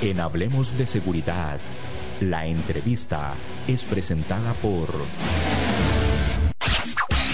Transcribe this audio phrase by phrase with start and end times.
[0.00, 1.58] En Hablemos de Seguridad,
[2.20, 3.34] la entrevista
[3.66, 4.88] es presentada por...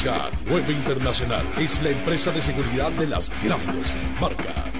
[0.04, 4.79] K9 Internacional es la empresa de seguridad de las grandes marcas.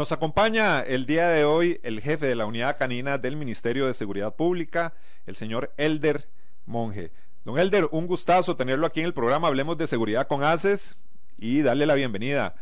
[0.00, 3.92] Nos acompaña el día de hoy el jefe de la unidad canina del Ministerio de
[3.92, 4.94] Seguridad Pública,
[5.26, 6.26] el señor Elder
[6.64, 7.10] Monge.
[7.44, 10.96] Don Elder, un gustazo tenerlo aquí en el programa Hablemos de Seguridad con ACES
[11.36, 12.54] y darle la bienvenida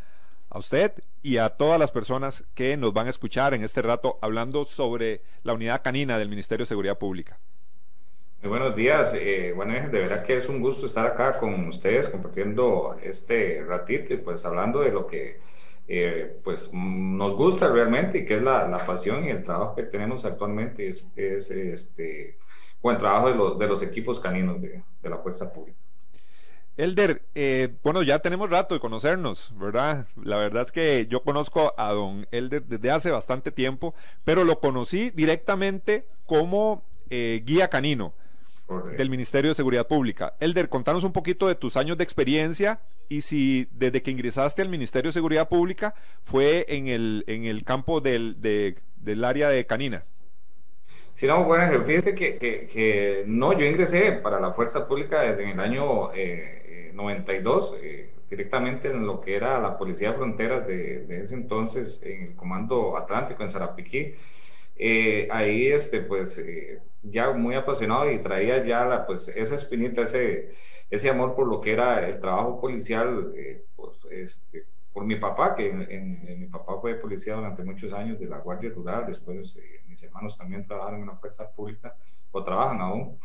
[0.51, 0.92] a usted
[1.23, 5.20] y a todas las personas que nos van a escuchar en este rato hablando sobre
[5.45, 7.39] la unidad canina del Ministerio de Seguridad Pública.
[8.42, 9.14] Muy buenos días.
[9.14, 14.12] Eh, bueno, de verdad que es un gusto estar acá con ustedes compartiendo este ratito
[14.12, 15.39] y pues hablando de lo que
[15.91, 20.22] eh, pues nos gusta realmente y que es la, pasión y el trabajo que tenemos
[20.27, 21.03] actualmente es,
[21.50, 22.36] este
[22.83, 25.78] buen trabajo de, los, de los equipos caninos de, la fuerza pública.
[26.77, 30.06] Elder, eh, bueno, ya tenemos rato de conocernos, ¿verdad?
[30.22, 34.61] La verdad es que yo conozco a don Elder desde hace bastante tiempo, pero lo
[34.61, 38.12] conocí directamente como eh, guía canino
[38.98, 40.34] del Ministerio de Seguridad Pública.
[40.39, 42.78] Elder, contanos un poquito de tus años de experiencia
[43.09, 47.64] y si desde que ingresaste al Ministerio de Seguridad Pública fue en el, en el
[47.64, 50.05] campo del, del área de Canina.
[51.19, 55.59] Sí, no, bueno, fíjese que, que, no, yo ingresé para la Fuerza Pública desde el
[55.59, 56.12] año
[56.95, 61.34] 92, eh, eh, directamente en lo que era la Policía de Fronteras de, de ese
[61.34, 64.14] entonces, en el Comando Atlántico, en Sarapiquí.
[64.77, 66.41] Eh, ahí, este, pues,
[67.03, 70.51] ya muy apasionado y traía ya la, pues, esa espinita, ese,
[70.91, 75.55] ese amor por lo que era el trabajo policial, eh, pues, este, por mi papá,
[75.55, 79.83] que en, mi papá fue policía durante muchos años de la Guardia Rural, después eh,
[79.86, 81.95] mis hermanos también trabajaron en la fuerza pública
[82.33, 83.18] o trabajan aún.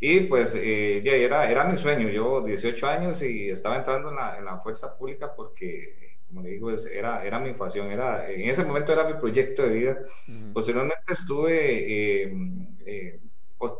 [0.00, 4.16] Y pues eh, ya era, era mi sueño, yo 18 años y estaba entrando en
[4.16, 8.48] la, en la fuerza pública porque, como le digo, era, era mi pasión, era, en
[8.50, 9.98] ese momento era mi proyecto de vida.
[10.52, 12.28] Posteriormente estuve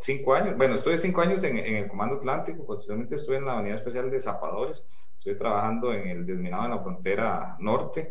[0.01, 3.79] cinco años, bueno, estuve cinco años en, el Comando Atlántico, posteriormente estuve en la Unidad
[3.79, 8.11] Especial de Zapadores, estuve trabajando en el desminado en la frontera norte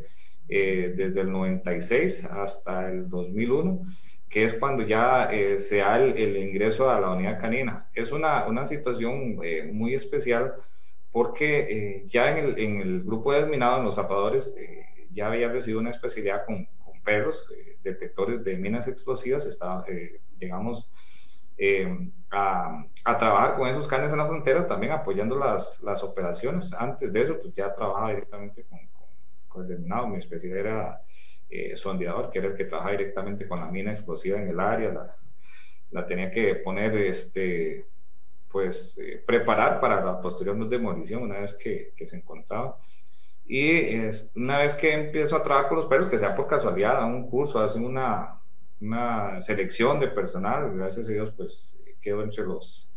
[0.50, 3.82] eh, desde el 96 hasta el 2001,
[4.30, 7.90] que es cuando ya eh, se da el, ingreso a la unidad canina.
[7.94, 10.54] Es una, una situación eh, muy especial
[11.12, 14.52] porque ya en el, en el, grupo de desminado, en los zapadores,
[15.12, 17.48] ya había recibido una especialidad con, con perros,
[17.84, 19.86] detectores de minas explosivas, estaba,
[20.40, 20.90] llegamos
[21.58, 22.86] eh, a,
[23.18, 26.74] trabajar con esos canes en la frontera, también apoyando las, las operaciones.
[26.74, 28.80] Antes de eso, pues ya trabajaba directamente con,
[29.48, 30.08] con, el terminado.
[30.08, 31.02] Mi especialidad era
[31.50, 34.92] eh, sondeador, que era el que trabajaba directamente con la mina explosiva en el área.
[34.92, 35.16] La,
[35.92, 37.86] la tenía que poner, este,
[38.50, 42.78] pues, eh, preparar para la posterior demolición una vez que, que se encontraba.
[43.46, 44.00] Y
[44.36, 47.30] una vez que empiezo a trabajar con los perros, que sea por casualidad, a un
[47.30, 48.42] curso, hacen una,
[48.84, 52.90] una selección de personal, gracias a Dios, pues quedó entre los,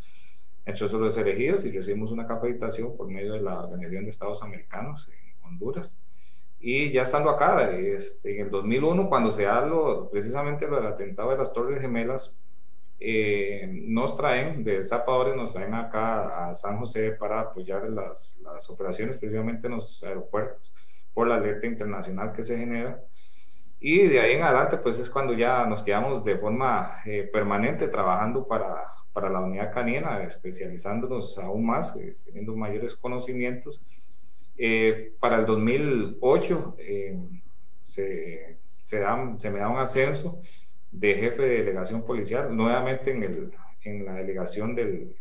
[0.64, 5.08] entre los elegidos y recibimos una capacitación por medio de la Organización de Estados Americanos
[5.08, 5.96] en Honduras.
[6.58, 10.86] Y ya estando acá, este, en el 2001, cuando se da lo, precisamente lo del
[10.86, 12.34] atentado de las Torres Gemelas,
[12.98, 18.68] eh, nos traen, de Zapadores, nos traen acá a San José para apoyar las, las
[18.70, 20.72] operaciones, precisamente en los aeropuertos,
[21.12, 23.02] por la alerta internacional que se genera.
[23.78, 27.88] Y de ahí en adelante, pues es cuando ya nos quedamos de forma eh, permanente
[27.88, 33.84] trabajando para, para, la unidad canina, especializándonos aún más, eh, teniendo mayores conocimientos.
[34.56, 36.76] Eh, para el 2008
[37.80, 38.98] se, se,
[39.38, 40.40] se, me da un ascenso
[40.90, 43.50] de jefe de delegación policial, nuevamente en, el,
[43.82, 45.14] en la delegación del,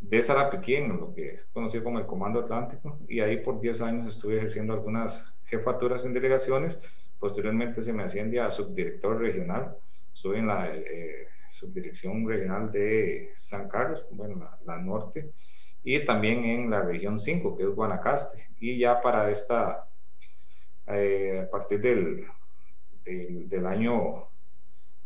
[0.00, 4.06] de Sarapiquín, lo que es conocido como el Comando Atlántico, y ahí por 10 años
[4.06, 6.80] estuve ejerciendo algunas jefaturas en delegaciones
[7.24, 9.78] Posteriormente se me asciende a subdirector regional.
[10.12, 15.30] Estuve en la eh, subdirección regional de San Carlos, bueno, la, norte,
[15.82, 18.50] y también en la región 5, que es Guanacaste.
[18.60, 19.88] Y ya para esta,
[20.86, 22.26] eh, a partir del,
[23.06, 24.28] del, año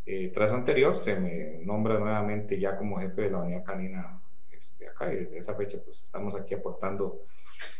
[0.05, 4.89] eh, tras anterior, se me nombra nuevamente ya como jefe de la unidad canina este,
[4.89, 5.13] acá.
[5.13, 7.21] Y desde esa fecha, pues estamos aquí aportando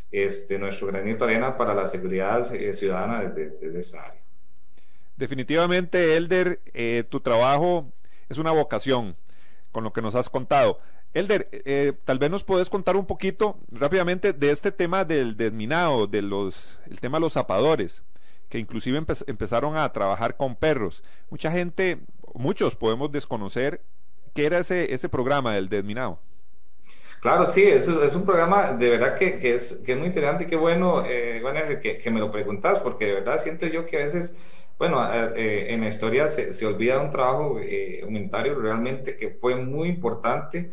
[0.10, 4.29] este, nuestro granito de arena para la seguridad ciudadana desde, desde esa área.
[5.20, 7.92] Definitivamente, Elder, eh, tu trabajo
[8.30, 9.18] es una vocación
[9.74, 10.80] con lo que nos has contado.
[11.14, 16.08] Elder, eh, tal vez nos puedes contar un poquito rápidamente de este tema del desminado,
[16.08, 18.02] de los, el tema de los zapadores,
[18.48, 21.04] que inclusive empezaron a trabajar con perros.
[21.30, 22.00] Mucha gente,
[22.34, 23.82] muchos podemos desconocer
[24.34, 26.22] qué era ese, ese programa del desminado.
[27.20, 30.48] Claro, sí, es, es un programa de verdad que, es, que es muy interesante y
[30.48, 31.42] qué bueno, eh,
[31.82, 34.34] que, que, me lo preguntas, porque de verdad siento yo que a veces,
[34.80, 39.32] bueno, eh, eh, en la historia se, se olvida un trabajo eh, humanitario realmente que
[39.32, 40.72] fue muy importante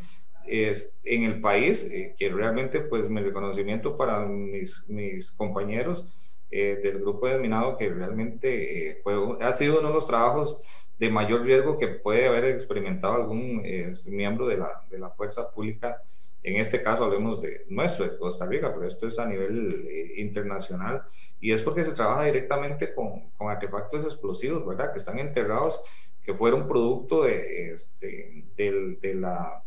[0.48, 6.06] en el país, eh, que realmente pues mi reconocimiento para mis, mis compañeros
[6.50, 10.58] del grupo de Minado, que realmente fue, ha sido uno de los trabajos
[10.96, 13.62] de mayor riesgo que puede haber experimentado algún
[14.06, 16.00] miembro de la, de la fuerza pública
[16.46, 20.14] en este caso hablemos de nuestro, de Costa Rica, pero esto es a nivel eh,
[20.18, 21.02] internacional
[21.40, 24.92] y es porque se trabaja directamente con, con, artefactos explosivos, ¿verdad?
[24.92, 25.80] Que están enterrados,
[26.22, 29.64] que fueron producto de, este, de la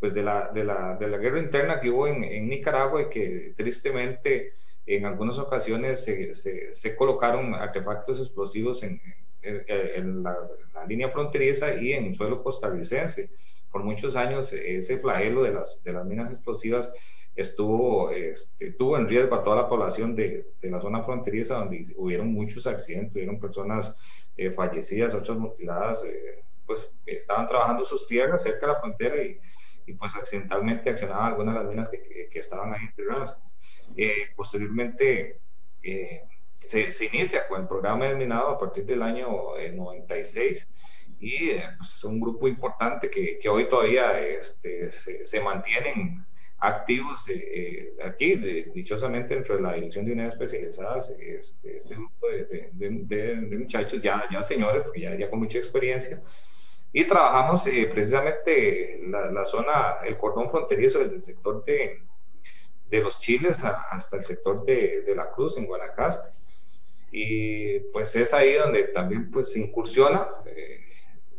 [0.00, 3.08] pues de la, de la, de la guerra interna que hubo en, en, Nicaragua y
[3.08, 4.50] que tristemente
[4.84, 9.00] en algunas ocasiones se, se, se colocaron artefactos explosivos en,
[9.42, 10.36] en, la,
[10.74, 13.30] la, línea fronteriza y en suelo costarricense
[13.70, 16.92] por muchos años ese flagelo de las, de las minas explosivas
[17.36, 21.86] estuvo, este, tuvo en riesgo a toda la población de, de, la zona fronteriza, donde
[21.96, 23.94] hubieron muchos accidentes, hubieron personas
[24.36, 29.38] eh, fallecidas, otras mutiladas, eh, pues estaban trabajando sus tierras cerca de la frontera y,
[29.86, 33.38] y pues accidentalmente accionaban algunas de las minas que, que, estaban ahí enterradas.
[33.96, 35.38] Eh, posteriormente
[36.58, 39.28] se, se, inicia con el programa de minado a partir del año
[39.74, 40.66] 96
[41.18, 46.24] y eh, pues, es un grupo importante que, que hoy todavía este, se, se, mantienen
[46.58, 51.94] activos eh, eh aquí, de, dichosamente dentro de la Dirección de Unidades Especializadas, este, este
[51.94, 56.20] grupo de, de, de, muchachos ya, ya señores, porque ya, ya con mucha experiencia,
[56.92, 62.02] y trabajamos eh, precisamente la, la, zona, el cordón fronterizo desde el sector de,
[62.88, 66.30] de los Chiles hasta el sector de, de la Cruz en Guanacaste.
[67.10, 70.26] Y pues es ahí donde también pues se incursiona.
[70.46, 70.85] Eh,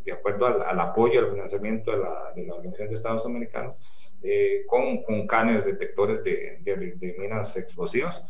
[0.07, 3.75] de acuerdo al, al, apoyo, al financiamiento de la, de la Organización de Estados Americanos,
[4.23, 8.25] eh, con, con, canes detectores de, de, de minas explosivas.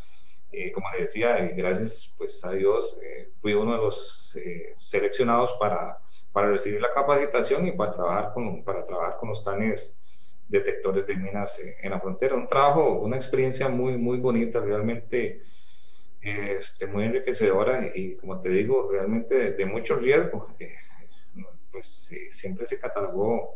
[0.50, 4.72] Eh, como les decía, y gracias pues, a Dios, eh, fui uno de los eh,
[4.76, 5.98] seleccionados para,
[6.32, 9.94] para recibir la capacitación y para trabajar con, para trabajar con los canes
[10.48, 12.34] detectores de minas en la frontera.
[12.34, 15.38] Un trabajo, una experiencia muy, muy bonita, realmente
[16.22, 20.48] este, muy enriquecedora y, como te digo, realmente de, de mucho riesgo
[21.78, 23.54] pues eh, siempre se catalogó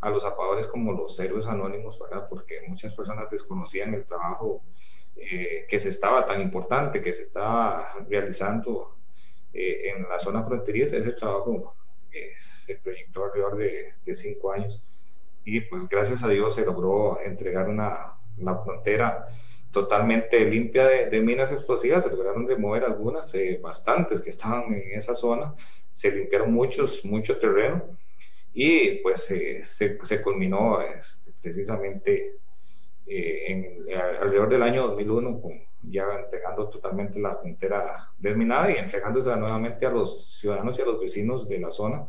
[0.00, 2.26] a los zapadores como los héroes anónimos, ¿verdad?
[2.28, 4.62] Porque muchas personas desconocían el trabajo
[5.14, 8.96] eh, que se estaba tan importante, que se estaba realizando
[9.52, 10.96] eh, en la zona fronteriza.
[10.96, 11.76] Ese trabajo
[12.10, 14.82] eh, se proyectó alrededor de, de, cinco años
[15.44, 19.26] y pues gracias a Dios se logró entregar una, una frontera
[19.70, 24.98] totalmente limpia de, de, minas explosivas, se lograron remover algunas, eh, bastantes que estaban en
[24.98, 25.54] esa zona,
[25.92, 27.96] se limpiaron muchos, mucho terreno
[28.52, 32.36] y pues eh, se, se, culminó este, precisamente
[33.06, 35.52] eh, en, alrededor del año 2001 con,
[35.82, 41.00] ya entregando totalmente la frontera desminada y entregándosela nuevamente a los ciudadanos y a los
[41.00, 42.04] vecinos de la zona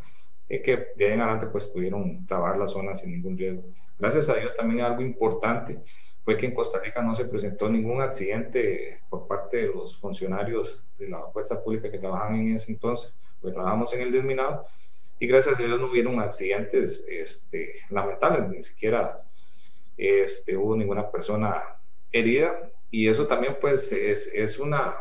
[0.49, 3.63] eh, que de ahí en adelante pues pudieron trabajar la zona sin ningún riesgo.
[3.99, 5.79] Gracias a Dios también algo importante
[6.23, 10.85] fue que en Costa Rica no se presentó ningún accidente por parte de los funcionarios
[10.97, 14.63] de la fuerza pública que trabajan en ese entonces, porque trabajamos en el desminado,
[15.19, 19.21] y gracias a Dios no hubieron accidentes este, lamentables, ni siquiera
[19.97, 21.61] este, hubo ninguna persona
[22.11, 24.95] herida, y eso también pues es, es una...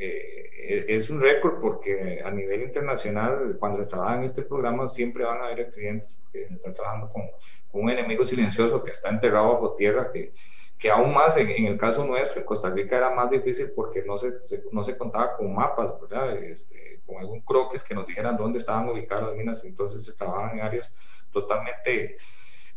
[0.00, 5.24] Eh, es un récord porque a nivel internacional, cuando se trabaja en este programa, siempre
[5.24, 7.30] van a haber accidentes porque se está trabajando con
[7.72, 10.30] un enemigo silencioso que está enterrado bajo tierra, que,
[10.78, 14.02] que aún más en, en, el caso nuestro, en Costa Rica era más difícil porque
[14.04, 16.36] no se, se no se contaba con mapas, ¿verdad?
[16.36, 20.58] Este, con algún croquis que nos dijeran dónde estaban ubicadas las minas, entonces se trabajaban
[20.58, 20.92] en áreas
[21.32, 22.16] totalmente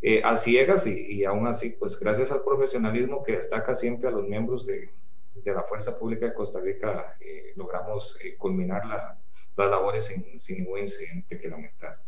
[0.01, 4.11] eh, a ciegas y, y, aún así, pues gracias al profesionalismo que destaca siempre a
[4.11, 4.89] los miembros de,
[5.35, 9.17] de la Fuerza Pública de Costa Rica, eh, logramos eh, culminar la,
[9.57, 12.01] las labores sin, sin ningún incidente que lamentar.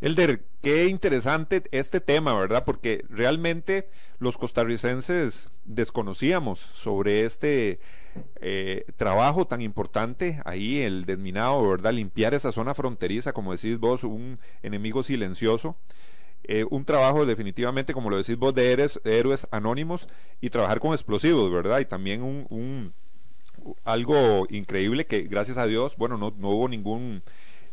[0.00, 2.64] Elder, qué interesante este tema, ¿verdad?
[2.64, 3.88] Porque realmente
[4.20, 7.80] los costarricenses desconocíamos sobre este
[8.40, 11.92] eh, trabajo tan importante ahí, el desminado, ¿verdad?
[11.92, 15.76] Limpiar esa zona fronteriza, como decís vos, un enemigo silencioso.
[16.44, 20.06] Eh, un trabajo definitivamente, como lo decís vos, de héroes, héroes anónimos
[20.40, 21.80] y trabajar con explosivos, ¿verdad?
[21.80, 22.94] Y también un, un
[23.84, 27.22] algo increíble que gracias a Dios, bueno, no, no hubo ningún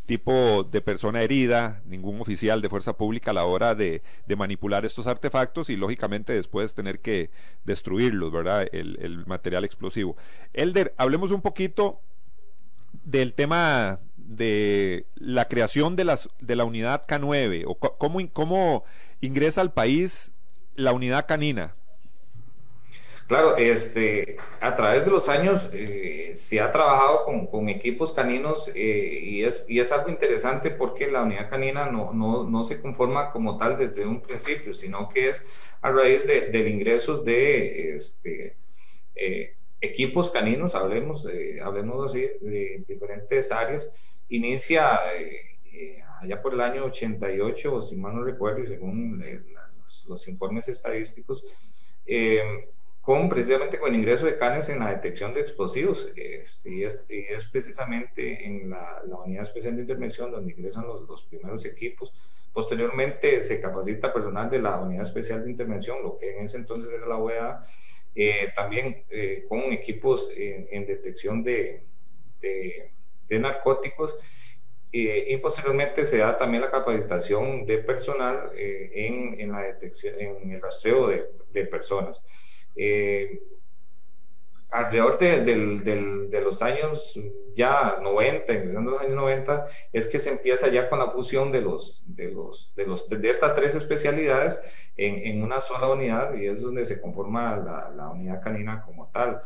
[0.05, 4.01] tipo de persona herida, ningún oficial de fuerza pública a la hora de,
[4.37, 7.31] manipular estos artefactos y lógicamente después tener que
[7.63, 8.67] destruirlos, ¿verdad?
[8.71, 10.15] El, el material explosivo.
[10.53, 12.01] Elder, hablemos un poquito
[13.03, 18.83] del tema de la creación de, las, de la unidad K9 o cómo, cómo
[19.21, 20.31] ingresa al país
[20.75, 21.75] la unidad canina.
[23.27, 29.19] Claro, este, a través de los años eh, se ha trabajado con, equipos caninos eh,
[29.23, 33.31] y, es, y es algo interesante porque la unidad canina no, no, no, se conforma
[33.31, 35.43] como tal desde un principio, sino que es
[35.81, 38.57] a raíz de, del ingreso de este,
[39.15, 41.27] eh, equipos caninos, hablemos,
[41.63, 43.89] hablemos así, de diferentes áreas.
[44.29, 44.99] Inicia
[46.21, 49.23] allá por el año 88, si mal no recuerdo, y según
[49.81, 51.45] los, los, informes estadísticos,
[53.05, 56.09] con precisamente con el ingreso de canes en la detección de explosivos.
[56.15, 57.05] y, es,
[57.51, 62.11] precisamente en la, Unidad Especial de Intervención donde ingresan los, primeros equipos.
[62.51, 66.91] Posteriormente se capacita personal de la Unidad Especial de Intervención, lo que en ese entonces
[66.91, 67.59] era la OEA,
[68.15, 71.83] eh, también eh, con equipos en, detección de,
[72.41, 72.91] de,
[73.29, 74.15] narcóticos.
[74.91, 80.51] y posteriormente se da también la capacitación de personal eh, en, en, la detección, en
[80.51, 82.23] el rastreo de, de personas.
[82.75, 83.41] Eh,
[84.75, 87.19] alrededor de, los años
[87.55, 89.63] ya 90, empezando los años 90,
[89.93, 93.29] es que se empieza ya con la fusión de, los, de, los, de, los, de
[93.29, 94.59] estas tres especialidades
[94.97, 97.55] en, una sola unidad y es donde se conforma
[97.95, 99.39] la, unidad canina como tal.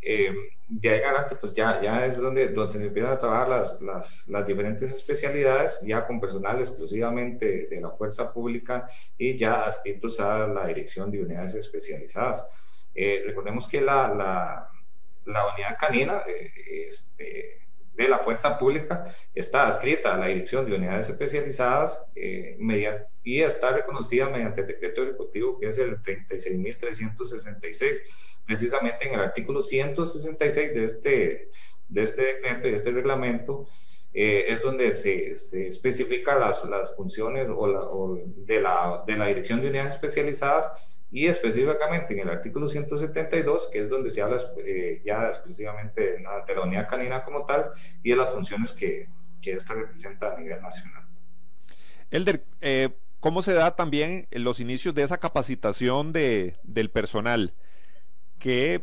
[0.00, 0.32] Eh,
[0.68, 4.28] de ahí adelante, pues ya, ya es donde, donde se empiezan a trabajar las, las,
[4.28, 8.84] las, diferentes especialidades, ya con personal exclusivamente de la fuerza pública
[9.16, 12.46] y ya adscritos a la dirección de unidades especializadas.
[12.94, 14.70] Eh, recordemos que la, la,
[15.24, 17.67] la unidad canina eh, este,
[17.98, 22.56] de la fuerza pública está adscrita a la dirección de unidades especializadas eh,
[23.24, 28.00] y está reconocida mediante el decreto ejecutivo que es el 36.366
[28.46, 31.50] precisamente en el artículo 166 de este,
[31.88, 33.66] de este decreto y de este reglamento,
[34.14, 39.16] eh, es donde se, se especifica las, las funciones o, la, o de, la, de
[39.16, 40.70] la Dirección de Unidades Especializadas
[41.10, 46.20] y específicamente en el artículo 172, que es donde se habla eh, ya exclusivamente de
[46.20, 47.70] la, de canina como tal
[48.02, 49.08] y de las funciones que,
[49.40, 51.04] que esta representa a nivel nacional.
[52.10, 57.54] Elder, eh, ¿cómo se da también los inicios de esa capacitación de, del personal?
[58.38, 58.82] que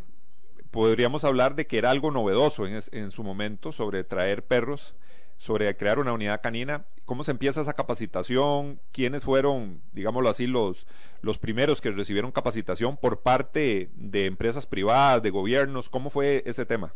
[0.72, 4.96] podríamos hablar de que era algo novedoso en, su momento sobre traer perros,
[5.46, 6.86] sobre crear una unidad canina.
[7.06, 8.80] ¿Cómo se empieza esa capacitación?
[8.92, 10.88] ¿Quiénes fueron, digámoslo así, los,
[11.22, 15.88] los primeros que recibieron capacitación por parte de empresas privadas, de gobiernos?
[15.88, 16.94] ¿Cómo fue ese tema?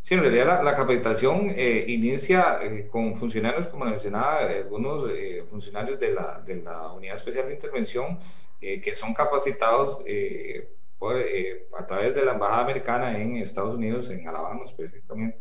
[0.00, 6.00] Sí, en realidad la, capacitación eh, inicia eh, con funcionarios, como mencionaba, algunos eh, funcionarios
[6.00, 8.18] de la, de la Unidad Especial de Intervención
[8.58, 10.02] que son capacitados
[10.98, 15.38] eh, a través de la Embajada Americana en Estados Unidos, en Alabama específicamente.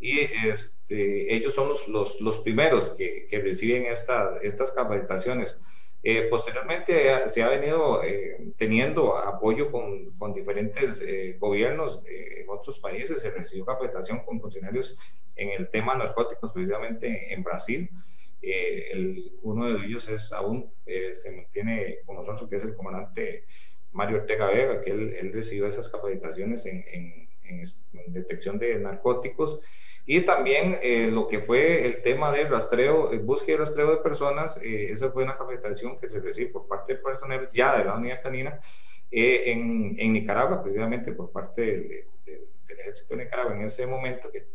[0.00, 5.58] Y este, ellos son los, los, los primeros que, que reciben esta, estas capacitaciones.
[6.02, 11.04] Eh, posteriormente se ha venido eh, teniendo apoyo con, con diferentes
[11.38, 13.20] gobiernos en otros países.
[13.20, 14.96] Se recibió capacitación con funcionarios
[15.36, 17.90] en el tema narcóticos, precisamente en Brasil.
[18.40, 20.72] El, uno de ellos es aún,
[21.12, 23.44] se mantiene con nosotros, que es el comandante
[23.92, 27.28] Mario Ortega Vega, que él, recibió esas capacitaciones en,
[28.08, 29.60] detección de narcóticos.
[30.06, 33.96] Y también eh, lo que fue el tema del rastreo, el búsqueda y rastreo de
[33.98, 37.84] personas, eh, esa fue una capacitación que se recibió por parte de personal ya de
[37.84, 38.58] la unidad canina
[39.10, 42.04] eh, en, Nicaragua, precisamente por parte del,
[42.80, 44.48] ejército de Nicaragua en ese momento que,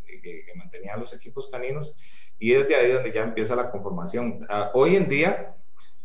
[0.55, 1.93] mantenía los equipos caninos
[2.39, 4.45] y es de ahí donde ya empieza la conformación.
[4.49, 5.55] Ah, hoy en día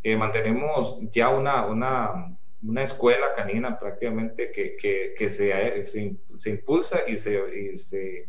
[0.04, 7.16] mantenemos ya una, una una escuela canina prácticamente que, que, que se, se, impulsa y
[7.16, 8.28] se, y se,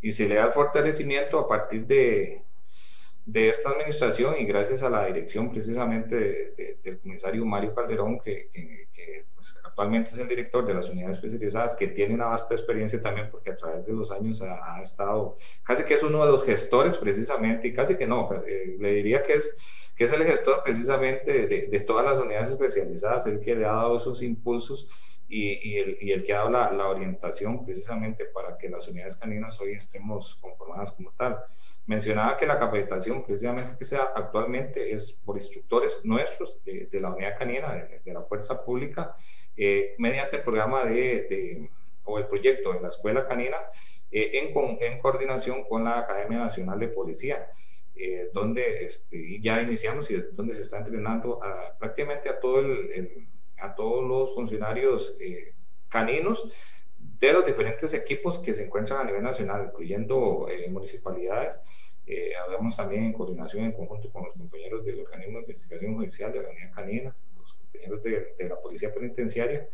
[0.00, 2.42] y, se, le da el fortalecimiento a partir de,
[3.24, 8.50] de esta administración y gracias a la dirección precisamente del comisario Mario Calderón, que,
[9.34, 13.30] pues, actualmente es el director de las unidades especializadas, que tiene una vasta experiencia también
[13.30, 16.96] porque a través de los años ha, estado, casi que es uno de los gestores
[16.96, 19.56] precisamente, y casi que no, eh, le diría que es
[20.02, 23.98] que es el gestor precisamente de, todas las unidades especializadas, el que le ha dado
[23.98, 24.88] esos impulsos
[25.28, 30.34] y, el, que ha dado la, orientación precisamente para que las unidades caninas hoy estemos
[30.40, 31.38] conformadas como tal.
[31.86, 37.38] Mencionaba que la capacitación precisamente que sea actualmente es por instructores nuestros de, la unidad
[37.38, 37.72] canina,
[38.04, 39.12] de, la fuerza pública,
[39.56, 41.70] eh, mediante el programa de,
[42.02, 43.58] o el proyecto de la escuela canina
[44.10, 47.46] eh, en, en coordinación con la Academia Nacional de Policía.
[47.94, 53.28] Eh, donde este, ya iniciamos y donde se está entrenando a, prácticamente a, todo el,
[53.58, 55.54] a todos los funcionarios eh,
[55.88, 56.52] caninos
[56.98, 61.58] de los diferentes equipos que se encuentran a nivel nacional, incluyendo eh, municipalidades.
[62.44, 66.42] hablamos también en coordinación en conjunto con los compañeros del organismo de investigación judicial de
[66.42, 69.68] la Unidad Canina, los compañeros de, de la Policía Penitenciaria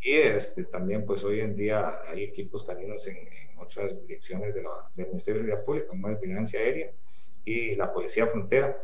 [0.00, 3.16] y este, también pues hoy en día hay equipos caninos en,
[3.60, 6.92] otras direcciones de la, del Ministerio de la Pública, como la Vigilancia Aérea,
[7.48, 8.76] y la Policía Frontera.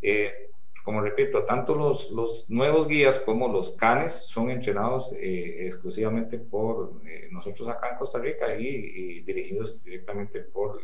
[0.00, 0.50] Eh,
[0.84, 7.00] como repito, tanto los, los, nuevos guías como los canes son entrenados eh, exclusivamente por
[7.06, 10.80] eh, nosotros acá en Costa Rica y, dirigidos directamente por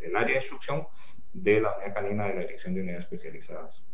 [0.00, 0.88] el área de instrucción
[1.32, 3.84] de la unidad canina de la Dirección de Unidades Especializadas.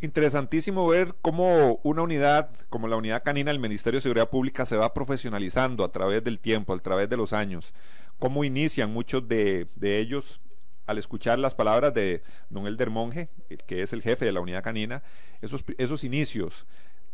[0.00, 4.76] Interesantísimo ver cómo una unidad como la unidad canina del Ministerio de Seguridad Pública se
[4.76, 7.72] va profesionalizando a través del tiempo, a través de los años,
[8.18, 10.40] cómo inician muchos de, de ellos
[10.86, 13.28] al escuchar las palabras de don Elder Monge,
[13.66, 15.02] que es el jefe de la unidad canina,
[15.40, 16.66] esos, esos inicios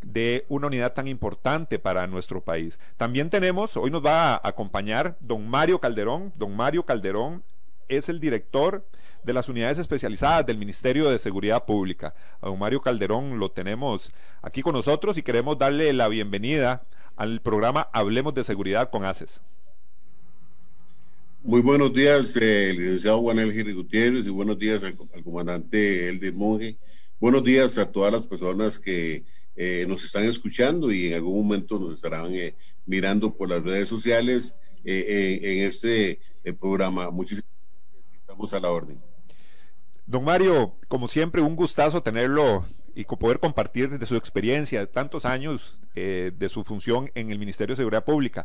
[0.02, 2.78] de una unidad tan importante para nuestro país.
[2.96, 6.32] También tenemos, hoy nos va a acompañar don Mario Calderón.
[6.36, 7.42] Don Mario Calderón
[7.88, 8.86] es el director
[9.24, 12.14] de las unidades especializadas del Ministerio de Seguridad Pública.
[12.40, 16.82] A don Mario Calderón lo tenemos aquí con nosotros y queremos darle la bienvenida
[17.16, 19.42] al programa Hablemos de Seguridad con ACES.
[21.48, 26.76] Muy buenos días, eh, licenciado Juan Elgir Gutiérrez, y buenos días al, comandante Elder Monge.
[27.18, 29.24] Buenos días a todas las personas que
[29.56, 33.88] eh, nos están escuchando y en algún momento nos estarán eh, mirando por las redes
[33.88, 36.20] sociales en este
[36.60, 37.10] programa.
[37.10, 39.00] Muchísimas gracias, estamos a la orden.
[40.04, 45.24] Don Mario, como siempre, un gustazo tenerlo y poder compartir de su experiencia de tantos
[45.24, 48.44] años de su función en el Ministerio de Seguridad Pública.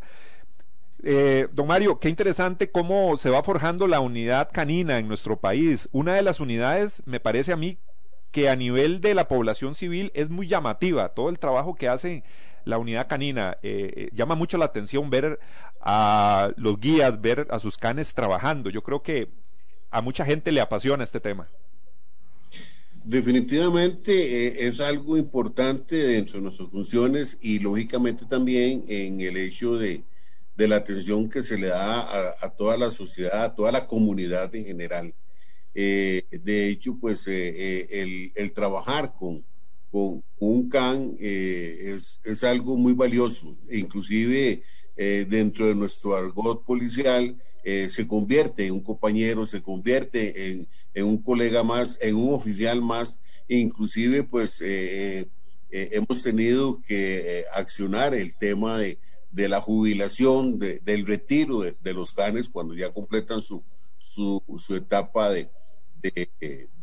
[1.06, 5.90] Eh, don Mario, qué interesante cómo se va forjando la unidad canina en nuestro país.
[5.92, 7.78] Una de las unidades, me parece a mí,
[8.32, 11.10] que a nivel de la población civil es muy llamativa.
[11.10, 12.24] Todo el trabajo que hace
[12.64, 15.42] la unidad canina eh, eh, llama mucho la atención ver
[15.82, 18.70] a los guías, ver a sus canes trabajando.
[18.70, 19.28] Yo creo que
[19.92, 21.50] a mucha gente le apasiona este tema.
[23.04, 30.04] Definitivamente es algo importante dentro de nuestras funciones y lógicamente también en el hecho de,
[30.56, 34.54] de la atención que se le da a, toda la sociedad, a toda la comunidad
[34.56, 35.14] en general.
[35.74, 39.44] Eh, de hecho, pues eh, eh, el, trabajar con,
[39.90, 44.62] con un CAN es, es, algo muy valioso, inclusive
[44.96, 51.64] dentro de nuestro argot policial se convierte en un compañero, se convierte en, un colega
[51.64, 54.62] más, en un oficial más, inclusive pues
[55.72, 59.00] hemos tenido que accionar el tema de
[59.34, 63.64] de la jubilación, del retiro de, los canes cuando ya completan su,
[63.98, 64.42] su,
[64.76, 65.50] etapa de,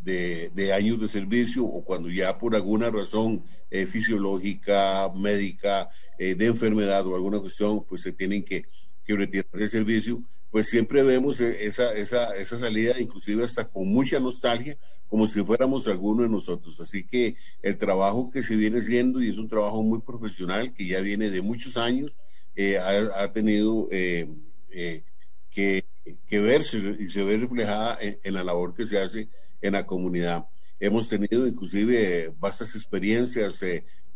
[0.03, 6.47] de, años de servicio o cuando ya por alguna razón eh, fisiológica, médica, eh, de
[6.47, 8.65] enfermedad o alguna cuestión, pues se tienen que,
[9.05, 13.87] que retirar del servicio, pues siempre vemos e, esa, esa, esa salida, inclusive hasta con
[13.87, 16.81] mucha nostalgia, como si fuéramos alguno de nosotros.
[16.81, 20.85] Así que el trabajo que se viene haciendo, y es un trabajo muy profesional, que
[20.85, 22.19] ya viene de muchos años,
[22.57, 24.29] eh, ha, tenido eh,
[24.71, 25.03] eh,
[25.51, 25.85] que,
[26.31, 29.29] verse y se ve reflejada en, la labor que se hace
[29.61, 30.47] en la comunidad.
[30.79, 33.65] Hemos tenido inclusive vastas experiencias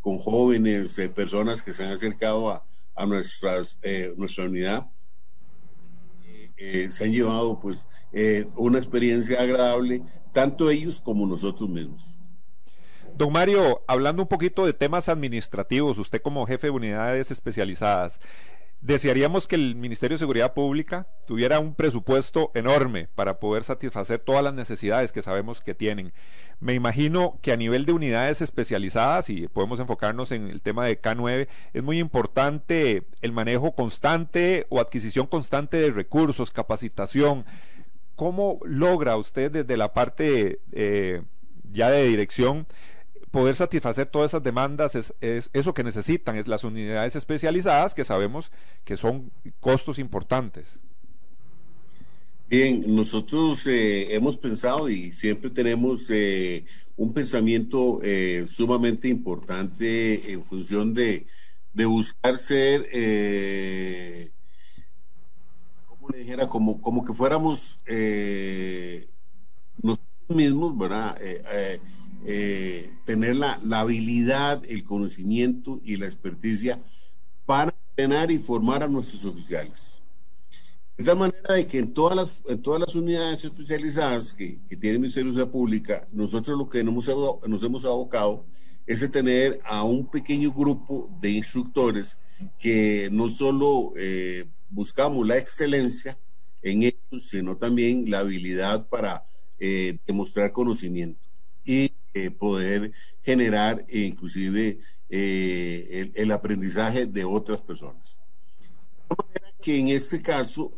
[0.01, 4.87] con jóvenes, personas que se han acercado a, nuestra unidad.
[6.57, 7.87] se han llevado pues
[8.57, 12.15] una experiencia agradable, tanto ellos como nosotros mismos.
[13.17, 18.19] Don Mario, hablando un poquito de temas administrativos, usted como jefe de unidades especializadas,
[18.81, 24.43] desearíamos que el Ministerio de Seguridad Pública tuviera un presupuesto enorme para poder satisfacer todas
[24.43, 26.13] las necesidades que sabemos que tienen.
[26.59, 31.01] Me imagino que a nivel de unidades especializadas, y podemos enfocarnos en el tema de
[31.01, 37.45] K9, es muy importante el manejo constante o adquisición constante de recursos, capacitación.
[38.17, 41.23] ¿Cómo logra usted desde la parte eh,
[41.71, 42.67] ya de dirección
[43.35, 45.13] poder satisfacer todas esas demandas es,
[45.53, 48.53] eso que necesitan, es las unidades especializadas que sabemos
[48.85, 50.79] que son costos importantes.
[52.49, 56.65] Bien, nosotros eh, hemos pensado y siempre tenemos eh,
[56.97, 61.27] un pensamiento eh, sumamente importante en función de,
[61.73, 62.83] de buscar ser,
[65.89, 67.81] como le dijera, como, como que fuéramos
[69.83, 71.19] nosotros mismos, ¿verdad?
[72.27, 76.81] Eh, tener la, habilidad, el conocimiento y la experticia
[77.45, 80.01] para entrenar y formar a nuestros oficiales.
[80.97, 84.77] De tal manera de que en todas las, en todas las unidades especializadas que, que
[84.77, 88.47] tiene el Ministerio de Seguridad Pública, nosotros lo que nos hemos, nos hemos abocado
[88.87, 92.17] es de tener a un pequeño grupo de instructores
[92.59, 96.17] que no solo eh, buscamos la excelencia
[96.63, 99.27] en ellos, sino también la habilidad para
[99.59, 101.24] eh, demostrar conocimiento
[102.15, 104.79] eh, poder generar inclusive
[105.11, 108.19] el, el, aprendizaje de otras personas.
[109.09, 110.73] De que en este caso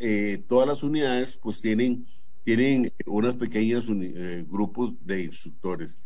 [0.46, 2.06] todas las unidades pues tienen,
[2.44, 3.86] tienen unas pequeñas
[4.46, 5.96] grupos de instructores.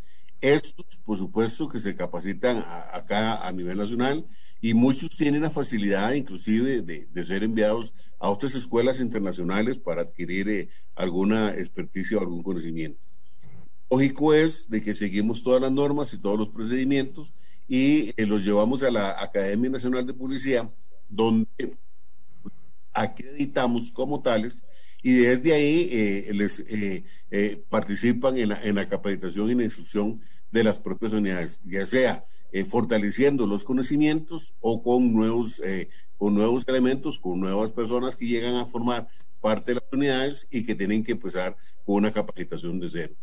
[0.41, 4.25] Estos, por supuesto, que se capacitan acá a nivel nacional
[4.61, 10.49] y muchos tienen la facilidad inclusive de, ser enviados a otras escuelas internacionales para adquirir
[10.49, 13.01] eh, alguna experticia o algún conocimiento.
[13.91, 17.33] Lógico es de que seguimos todas las normas y todos los procedimientos
[17.69, 20.71] y eh, los llevamos a la Academia Nacional de Policía,
[21.09, 21.77] donde
[22.93, 24.63] acreditamos como tales
[25.03, 26.63] y desde ahí eh, les
[27.69, 32.25] participan en la, en la capacitación y la instrucción de las propias unidades, ya sea
[32.53, 38.27] eh, fortaleciendo los conocimientos o con nuevos, eh, con nuevos elementos, con nuevas personas que
[38.27, 39.07] llegan a formar
[39.41, 43.15] parte de las unidades y que tienen que empezar con una capacitación de cero.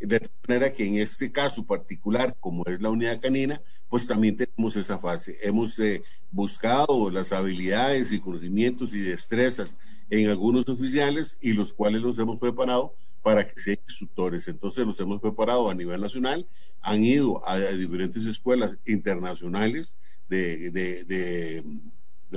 [0.00, 4.76] De manera que en este caso particular, como es la unidad canina, pues también tenemos
[4.76, 5.36] esa fase.
[5.42, 9.76] Hemos eh, buscado las habilidades y conocimientos y destrezas
[10.10, 14.48] en algunos oficiales y los cuales los hemos preparado para que sean instructores.
[14.48, 16.46] Entonces los hemos preparado a nivel nacional
[16.84, 19.96] han ido a, diferentes escuelas internacionales
[20.28, 21.64] de, de,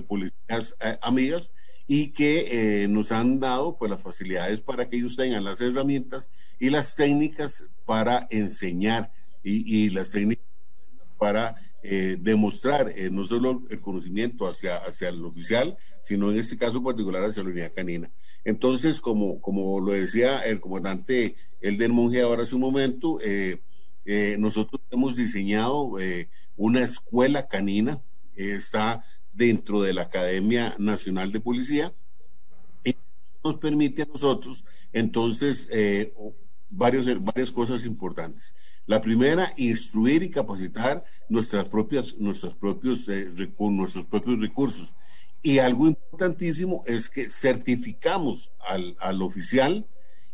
[0.04, 1.52] policías eh, amigas
[1.88, 6.30] y que eh, nos han dado pues las facilidades para que ellos tengan las herramientas
[6.60, 9.12] y las técnicas para enseñar
[9.43, 10.45] y, las técnicas
[11.17, 16.84] para eh, demostrar no solo el conocimiento hacia, hacia el oficial, sino en este caso
[16.84, 18.12] particular hacia la unidad canina.
[18.43, 23.62] Entonces, como, como lo decía el comandante Elden Monge ahora hace un momento, eh,
[24.06, 28.02] eh, nosotros hemos diseñado eh, una escuela canina,
[28.36, 29.04] está
[29.38, 31.93] dentro de la Academia Nacional de Policía
[32.84, 32.95] y
[33.43, 36.12] nos permite a nosotros entonces eh,
[36.69, 38.56] varios, varias cosas importantes.
[38.88, 43.08] La primera, instruir y capacitar nuestras propias, nuestros propios,
[43.56, 44.95] con nuestros propios recursos.
[45.43, 49.86] Y algo importantísimo es que certificamos al, al oficial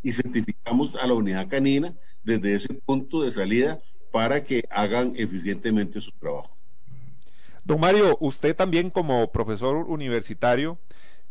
[0.02, 6.00] y certificamos a la unidad canina desde ese punto de salida para que hagan eficientemente
[6.00, 6.56] su trabajo.
[7.66, 10.78] Don Mario, usted también como profesor universitario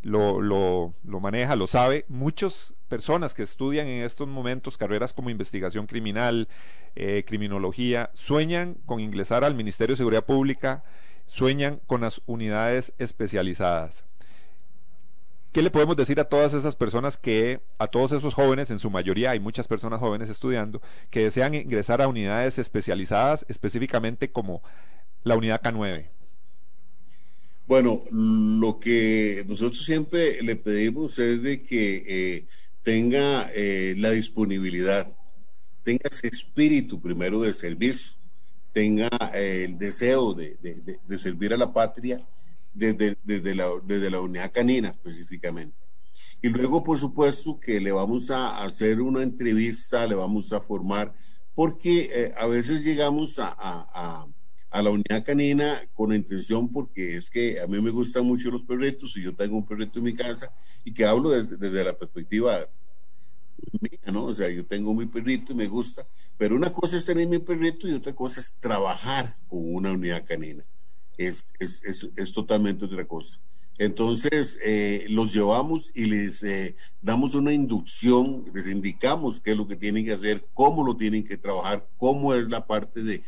[0.01, 2.05] lo, lo, lo, maneja, lo sabe.
[2.09, 6.47] Muchas personas que estudian en estos momentos carreras como investigación criminal,
[6.95, 10.83] eh, criminología, sueñan con ingresar al Ministerio de Seguridad Pública,
[11.25, 14.05] sueñan con las unidades especializadas.
[15.51, 18.89] ¿Qué le podemos decir a todas esas personas que, a todos esos jóvenes, en su
[18.89, 24.63] mayoría hay muchas personas jóvenes estudiando, que desean ingresar a unidades especializadas, específicamente como
[25.23, 26.09] la unidad K9?
[27.65, 32.47] Bueno, lo que nosotros siempre le pedimos es de que eh,
[32.83, 35.15] tenga eh, la disponibilidad,
[35.81, 38.17] tenga ese espíritu primero de servicio,
[38.73, 40.57] tenga eh, el deseo de,
[41.17, 42.19] servir a la patria
[42.73, 43.15] desde,
[43.55, 45.77] la, desde la unidad canina específicamente.
[46.41, 51.13] Y luego, por supuesto, que le vamos a hacer una entrevista, le vamos a formar,
[51.55, 54.27] porque a veces llegamos a,
[54.81, 59.15] la unidad canina con intención, porque es que a mí me gustan mucho los perritos
[59.17, 60.51] y yo tengo un perrito en mi casa
[60.83, 62.67] y que hablo desde, la perspectiva
[63.79, 64.25] mía, ¿no?
[64.25, 66.07] O sea, yo tengo mi perrito y me gusta,
[66.37, 70.25] pero una cosa es tener mi perrito y otra cosa es trabajar con una unidad
[70.25, 70.63] canina
[71.17, 73.37] es, es, es, es totalmente otra cosa.
[73.79, 79.67] Entonces, eh, los llevamos y les eh, damos una inducción, les indicamos qué es lo
[79.67, 83.23] que tienen que hacer, cómo lo tienen que trabajar, cómo es la parte de,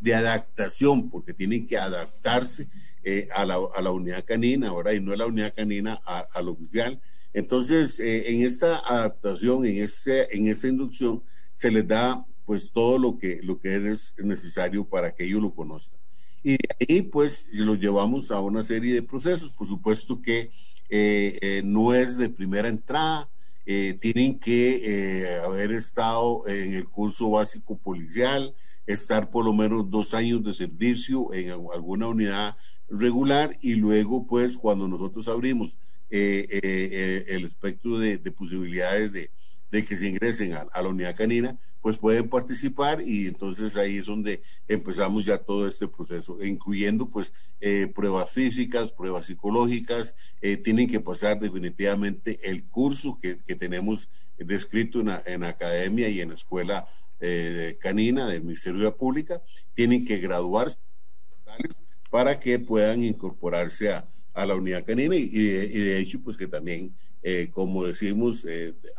[0.00, 2.68] de adaptación, porque tienen que adaptarse
[3.04, 6.26] eh, a, la, a, la, unidad canina, ahora y no a la unidad canina, a,
[6.32, 7.00] a lo oficial.
[7.32, 11.22] Entonces, en esta adaptación, en, este, en esta inducción,
[11.54, 15.54] se les da pues todo lo que, lo que es necesario para que ellos lo
[15.54, 16.00] conozcan.
[16.42, 19.50] Y de ahí, pues, lo llevamos a una serie de procesos.
[19.50, 20.50] Por supuesto que
[20.88, 23.28] eh, eh, no es de primera entrada,
[23.66, 28.54] eh, tienen que haber estado en el curso básico policial,
[28.88, 32.56] estar por lo menos dos años de servicio en alguna unidad
[32.88, 35.78] regular y luego, pues, cuando nosotros abrimos
[36.10, 39.30] el espectro de, posibilidades de,
[39.70, 44.42] que se ingresen a, la unidad canina, pues pueden participar y entonces ahí es donde
[44.66, 51.00] empezamos ya todo este proceso, incluyendo pues eh, pruebas físicas, pruebas psicológicas, eh, tienen que
[51.00, 56.88] pasar definitivamente el curso que, tenemos descrito en, en academia y en la escuela
[57.20, 59.42] eh, canina del Ministerio de Pública,
[59.74, 60.78] tienen que graduarse
[62.10, 64.04] para que puedan incorporarse a,
[64.34, 66.94] la unidad canina y, de, hecho pues que también,
[67.50, 68.46] como decimos,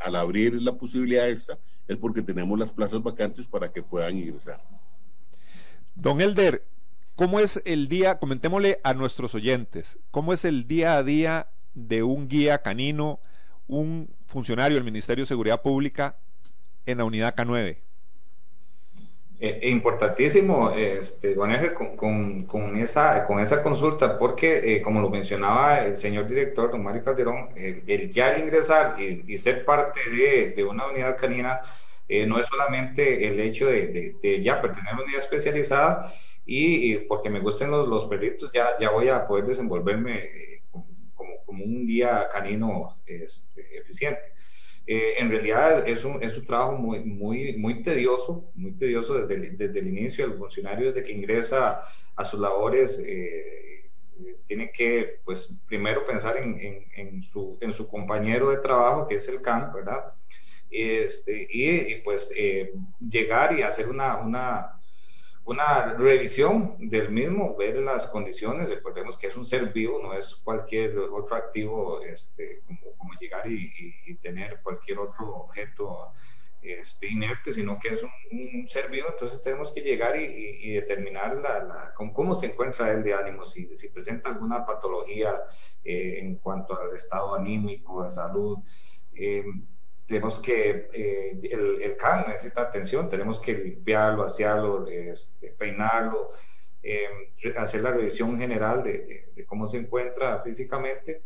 [0.04, 4.62] al abrir la posibilidad esta, es porque tenemos las plazas vacantes para que puedan ingresar.
[5.96, 6.64] Don Elder,
[7.16, 12.04] ¿cómo es el día, comentémosle a nuestros oyentes, cómo es el día a día de
[12.04, 13.20] un guía canino,
[13.68, 16.18] un funcionario del Ministerio de Seguridad Pública
[16.86, 17.80] en la unidad K9?
[19.41, 21.34] Eh, importantísimo, este,
[21.95, 26.84] con, con, esa, con esa consulta, porque eh, como lo mencionaba el señor director, don
[26.84, 31.62] Mario Calderón, el, ya al ingresar y, ser parte de, de, una unidad canina
[32.10, 36.13] eh, no es solamente el hecho de, de, ya pertenecer a una unidad especializada
[36.45, 41.63] y, porque me gusten los, los perritos, ya, ya voy a poder desenvolverme como, como,
[41.63, 44.19] un guía canino este, eficiente.
[44.91, 49.36] Eh, en realidad es un, es un trabajo muy, muy, muy tedioso, muy tedioso desde
[49.36, 50.25] el, desde el inicio.
[50.25, 51.84] El funcionario desde que ingresa
[52.15, 53.91] a sus labores eh,
[54.47, 59.28] tiene que, pues, primero pensar en, en, su, en su compañero de trabajo, que es
[59.28, 60.06] el CAN, ¿verdad?
[60.71, 64.79] Este, y, pues eh, llegar y hacer una, una,
[65.50, 70.36] una revisión del mismo, ver las condiciones, recordemos que es un ser vivo, no es
[70.36, 76.12] cualquier otro activo este, como, como llegar y, tener cualquier otro objeto
[76.62, 81.94] este, inerte, sino que es un, ser vivo, entonces tenemos que llegar y, determinar la,
[81.96, 85.42] cómo, se encuentra él de ánimo, si, si presenta alguna patología
[85.84, 88.60] eh, en cuanto al estado anímico, de salud.
[89.14, 89.44] Eh,
[90.10, 96.32] tenemos que, eh, el, el, can necesita atención, tenemos que limpiarlo, asearlo, este, peinarlo,
[96.82, 101.22] em, hacer la revisión general de, de, cómo se encuentra físicamente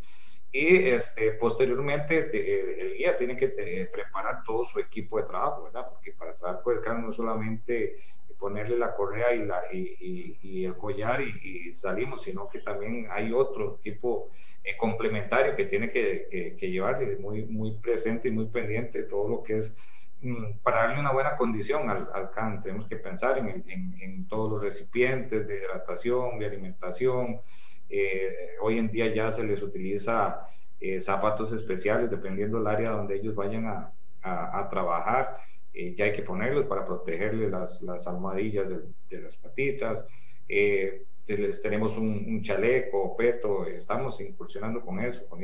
[0.52, 3.48] y este, posteriormente el guía tiene que
[3.90, 5.88] preparar todo su equipo de trabajo, ¿verdad?
[5.88, 7.96] Porque para trabajar con el can no solamente
[8.44, 13.32] ponerle la correa y, la, y, y, el collar y, salimos, sino que también hay
[13.32, 14.28] otro tipo
[14.62, 19.42] eh, complementario que tiene que, que, llevarse muy, muy presente y muy pendiente todo lo
[19.42, 19.72] que es
[20.20, 22.62] mm, para darle una buena condición al, al can.
[22.62, 27.40] Tenemos que pensar en, en, en, todos los recipientes de hidratación, de alimentación.
[27.88, 30.36] Eh, hoy en día ya se les utiliza
[30.80, 35.38] eh, zapatos especiales dependiendo del área donde ellos vayan a, a, a trabajar.
[35.74, 38.68] Eh, ya hay que ponerlos para protegerle las, las almohadillas
[39.10, 40.04] de, las patitas.
[40.48, 45.42] Eh, les tenemos un, chaleco, peto, estamos incursionando con eso, con,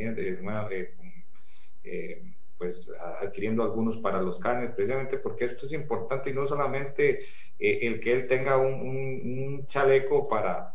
[1.82, 2.22] eh,
[2.58, 7.20] pues adquiriendo algunos para los canes, precisamente porque esto es importante y no solamente
[7.58, 10.74] el que él tenga un, un chaleco para,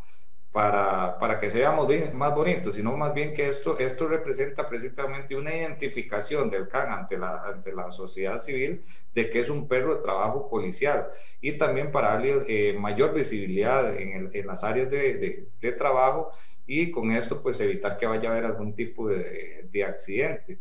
[0.55, 5.35] para, para que seamos bien, más bonitos, sino más bien que esto, esto representa precisamente
[5.35, 8.81] una identificación del CAN ante la, ante la sociedad civil
[9.13, 11.07] de que es un perro de trabajo policial
[11.41, 16.31] y también para darle eh, mayor visibilidad en, en, las áreas de, de, trabajo
[16.65, 20.59] y con esto pues evitar que vaya a haber algún tipo de, de accidente.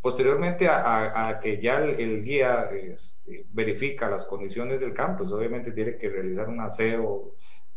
[0.00, 5.72] Posteriormente a, a, que ya el, guía este, verifica las condiciones del campo, pues obviamente
[5.72, 7.34] tiene que realizar un aseo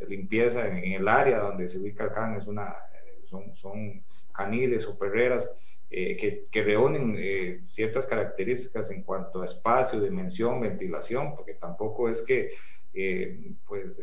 [0.07, 2.75] limpieza en, el área donde se ubica el can, es una,
[3.25, 5.49] son, son caniles o perreras
[5.89, 12.09] eh, que, que, reúnen eh, ciertas características en cuanto a espacio, dimensión, ventilación, porque tampoco
[12.09, 12.51] es que
[12.93, 13.97] eh, pues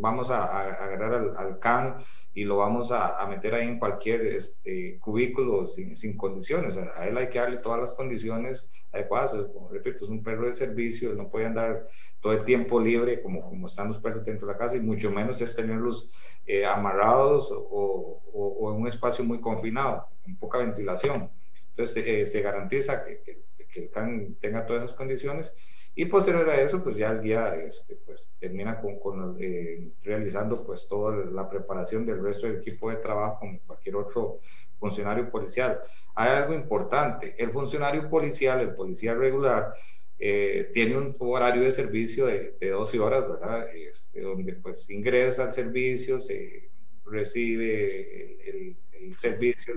[0.00, 1.96] vamos a, agarrar al, can
[2.32, 6.76] y lo vamos a, meter ahí en cualquier este, cubículo sin, sin, condiciones.
[6.76, 9.34] A, él hay que darle todas las condiciones adecuadas.
[9.52, 11.82] Como repito, es un perro de servicio, no puede andar
[12.20, 15.10] todo el tiempo libre como, como están los perros dentro de la casa y mucho
[15.10, 16.10] menos es tenerlos
[16.46, 21.30] eh, amarrados o, o, en un espacio muy confinado, con poca ventilación.
[21.70, 23.38] Entonces eh, se garantiza que, que,
[23.74, 25.52] el can tenga todas esas condiciones
[26.00, 30.64] y posterior a eso pues ya el guía este, pues, termina con, con eh, realizando
[30.64, 34.38] pues toda la preparación del resto del equipo de trabajo como cualquier otro
[34.78, 35.80] funcionario policial.
[36.14, 39.74] Hay algo importante, el funcionario policial, el policía regular,
[40.20, 43.66] eh, tiene un horario de servicio de, de 12 horas, ¿verdad?
[43.74, 46.70] Este, donde pues ingresa al servicio, se
[47.06, 49.74] recibe el, el, servicio,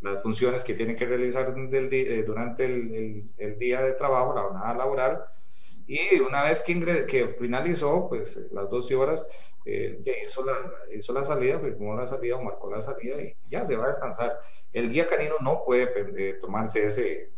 [0.00, 4.42] las funciones que tiene que realizar del, eh, durante el, el, día de trabajo, la
[4.42, 5.24] jornada laboral,
[5.86, 9.26] y una vez que, que finalizó, pues las 12 horas,
[9.64, 10.54] eh, hizo la,
[10.96, 13.88] hizo la salida, firmó la salida o marcó la salida y ya se va a
[13.88, 14.38] descansar.
[14.72, 17.32] El guía canino no puede tomarse ese,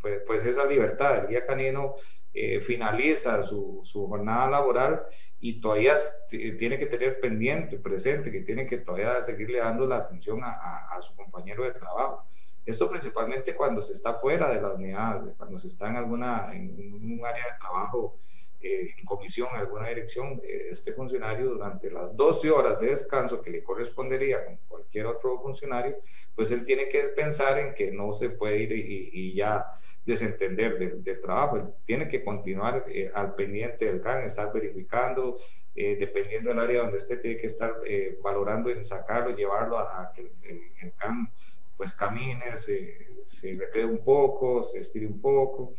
[0.00, 1.24] pues, pues, esa libertad.
[1.24, 1.94] El guía canino
[2.34, 5.02] eh, finaliza su, su, jornada laboral
[5.38, 5.94] y todavía
[6.28, 11.00] tiene que tener pendiente, presente, que tiene que todavía seguirle dando la atención a, a,
[11.00, 12.24] su compañero de trabajo.
[12.66, 16.94] Esto principalmente cuando se está fuera de la unidad, cuando se está en, alguna, en
[16.94, 18.18] un área de trabajo
[18.64, 23.42] eh, en comisión, en alguna dirección, eh, este funcionario durante las 12 horas de descanso
[23.42, 25.98] que le correspondería con cualquier otro funcionario,
[26.34, 29.66] pues él tiene que pensar en que no se puede ir y, ya
[30.06, 35.36] desentender del, trabajo, él tiene que continuar eh, al pendiente del CAN, estar verificando,
[35.74, 37.82] dependiendo del área donde esté, tiene que estar
[38.22, 41.28] valorando en sacarlo, llevarlo a, que el, CAN
[41.76, 45.74] pues camine, se, se recree un poco, se estire un poco,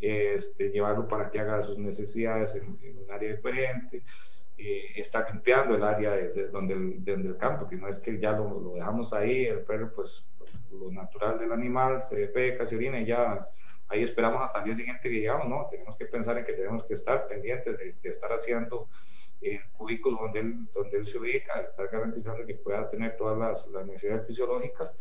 [0.00, 4.02] este, llevarlo para que haga sus necesidades en, un área diferente,
[4.58, 8.32] eh, limpiando el área de, donde, el, donde, el, campo, que no es que ya
[8.32, 10.26] lo, lo, dejamos ahí, el perro, pues
[10.70, 13.48] lo natural del animal, se peca, se orina y ya
[13.88, 15.68] ahí esperamos hasta el día siguiente que llegamos, ¿no?
[15.70, 18.88] Tenemos que pensar en que tenemos que estar pendientes de, estar haciendo
[19.40, 23.68] el cubículo donde él, donde él se ubica, estar garantizando que pueda tener todas las,
[23.68, 24.92] las necesidades fisiológicas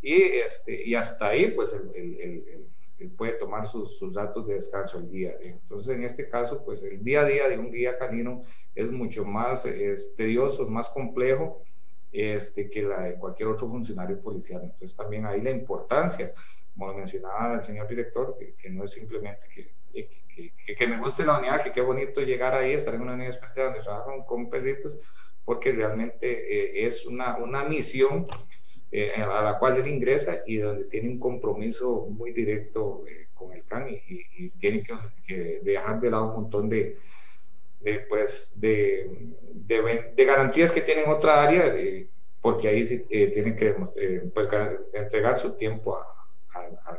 [0.00, 2.66] y, este, y hasta ahí, pues el, el
[3.08, 5.34] puede tomar sus, sus, datos de descanso al día.
[5.40, 8.42] Entonces, en este caso, pues el día a día de un guía canino
[8.74, 11.62] es mucho más es, tedioso, más complejo
[12.12, 14.62] este, que la de cualquier otro funcionario policial.
[14.62, 16.32] Entonces, también ahí la importancia,
[16.74, 19.72] como lo mencionaba el señor director, que, no es simplemente que,
[20.28, 23.30] que, que, me guste la unidad, que qué bonito llegar ahí, estar en una unidad
[23.30, 24.96] especial donde trabajan con perritos,
[25.44, 28.26] porque realmente eh, es una, una misión
[28.94, 33.50] eh, a la cual él ingresa y donde tiene un compromiso muy directo eh, con
[33.54, 34.82] el CAN y, tiene
[35.26, 36.98] que, dejar de lado un montón de,
[37.80, 39.10] de pues, de,
[39.54, 42.06] de, garantías que tiene en otra área, eh,
[42.42, 43.74] porque ahí sí tiene que
[44.34, 44.48] pues,
[44.92, 46.06] entregar su tiempo a,
[46.54, 46.98] a,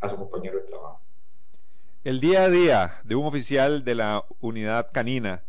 [0.00, 1.02] a su compañero de trabajo.
[2.04, 5.42] El día a día de un oficial de la unidad canina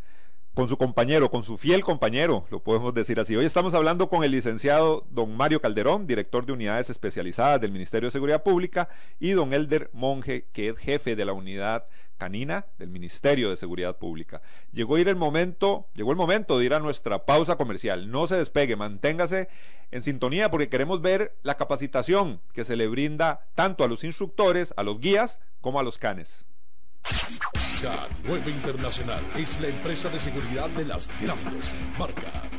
[0.59, 3.33] con su compañero, con su fiel compañero, lo podemos decir así.
[3.33, 8.07] Hoy estamos hablando con el licenciado don Mario Calderón, director de unidades especializadas del Ministerio
[8.07, 8.89] de Seguridad Pública,
[9.21, 11.85] y don Elder Monge, que es jefe de la unidad
[12.17, 14.41] canina del Ministerio de Seguridad Pública.
[14.73, 18.11] Llegó a ir el momento, llegó el momento de ir a nuestra pausa comercial.
[18.11, 19.47] No se despegue, manténgase
[19.91, 24.73] en sintonía porque queremos ver la capacitación que se le brinda tanto a los instructores,
[24.75, 26.45] a los guías, como a los canes.
[27.03, 32.58] K9 Internacional es la empresa de seguridad de las grandes marcas.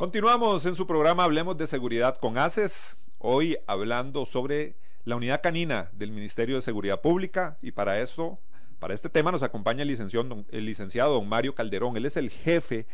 [0.00, 5.90] Continuamos en su programa Hablemos de Seguridad con ACES, hoy hablando sobre la unidad canina
[5.92, 8.38] del Ministerio de Seguridad Pública y para eso,
[8.78, 12.30] para este tema nos acompaña el licenciado, el licenciado don Mario Calderón, él es el
[12.30, 12.86] jefe,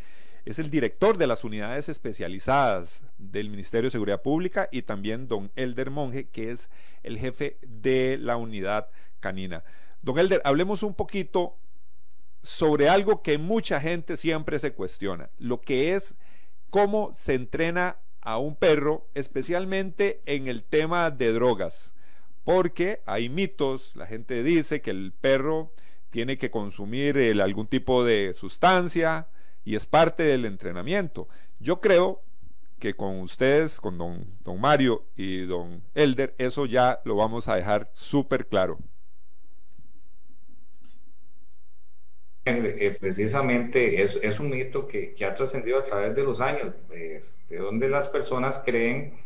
[0.45, 5.53] es el director de las unidades especializadas del Ministerio de Seguridad Pública y también don
[5.55, 6.71] Elder Monge, que es
[7.05, 8.89] el jefe de la unidad
[9.21, 9.63] canina.
[10.03, 11.55] Don Elder, hablemos un poquito
[12.43, 16.17] sobre algo que mucha gente siempre se cuestiona, lo que es
[16.77, 21.95] cómo se entrena a un perro, especialmente en el tema de drogas,
[22.45, 25.73] porque hay mitos, la gente dice que el perro
[26.11, 29.27] tiene que consumir algún tipo de sustancia
[29.65, 31.31] y es parte del entrenamiento.
[31.61, 32.21] Yo creo
[32.79, 37.57] que con ustedes, con don, don Mario y don Elder, eso ya lo vamos a
[37.57, 38.79] dejar súper claro.
[42.49, 46.75] Eh, precisamente es, es, un mito que, que, ha trascendido a través de los años,
[46.93, 49.19] este, donde las personas creen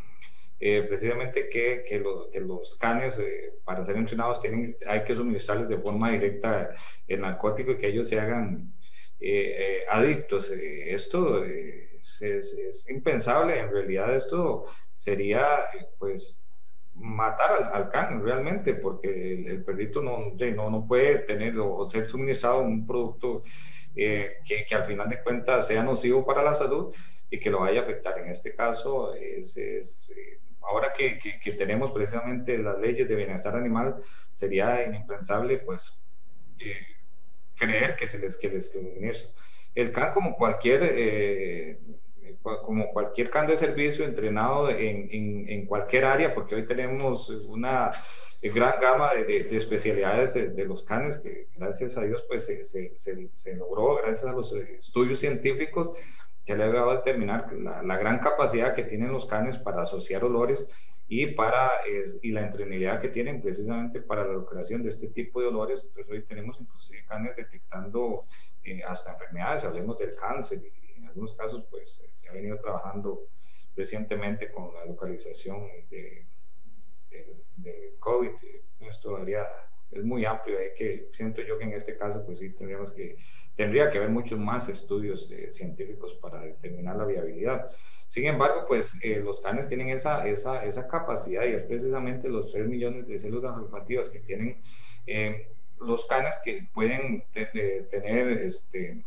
[0.59, 1.99] eh, precisamente que, que,
[2.39, 6.71] los canes eh, para ser entrenados tienen, hay que suministrarles de forma directa
[7.07, 8.73] el narcótico y que ellos se hagan
[9.89, 10.49] adictos.
[10.49, 14.63] esto es, es, impensable, en realidad esto
[14.95, 15.45] sería
[15.99, 16.40] pues
[17.01, 22.61] matar al, can realmente, porque el, perrito no, no, no, puede tener o, ser suministrado
[22.61, 23.41] un producto
[23.95, 26.93] eh, que, que, al final de cuentas sea nocivo para la salud
[27.29, 28.17] y que lo vaya a afectar.
[28.19, 33.55] En este caso, es, es eh, ahora que, que, tenemos precisamente las leyes de bienestar
[33.55, 33.95] animal,
[34.33, 35.99] sería impensable pues
[36.59, 36.75] eh,
[37.55, 39.29] creer que se les, que les suministra.
[39.73, 41.79] El can, como cualquier
[42.41, 47.91] como cualquier can de servicio entrenado en, en, en, cualquier área, porque hoy tenemos una
[48.41, 53.95] gran gama de, especialidades de, los canes, que gracias a Dios pues se, se, logró,
[53.95, 55.91] gracias a los estudios científicos,
[56.45, 60.23] que le ha logrado determinar la, la, gran capacidad que tienen los canes para asociar
[60.23, 60.67] olores
[61.07, 61.69] y, para,
[62.21, 65.83] y la entrenabilidad que tienen precisamente para la localización de este tipo de olores.
[65.83, 68.23] Entonces hoy tenemos inclusive canes detectando
[68.63, 70.80] eh, hasta enfermedades, hablemos del cáncer, y
[71.11, 73.27] algunos casos pues se ha venido trabajando
[73.75, 76.25] recientemente con la localización de,
[77.57, 78.31] de, COVID.
[78.79, 79.45] Esto haría,
[79.91, 83.17] es muy amplio, hay que, siento yo que en este caso pues sí tendríamos que,
[83.55, 87.65] tendría que haber muchos más estudios eh, científicos para determinar la viabilidad.
[88.07, 92.51] Sin embargo, pues eh, los canes tienen esa, esa, esa, capacidad y es precisamente los
[92.51, 94.59] 3 millones de células olfativas que tienen
[95.07, 95.47] eh,
[95.79, 99.03] los canes que pueden tener este,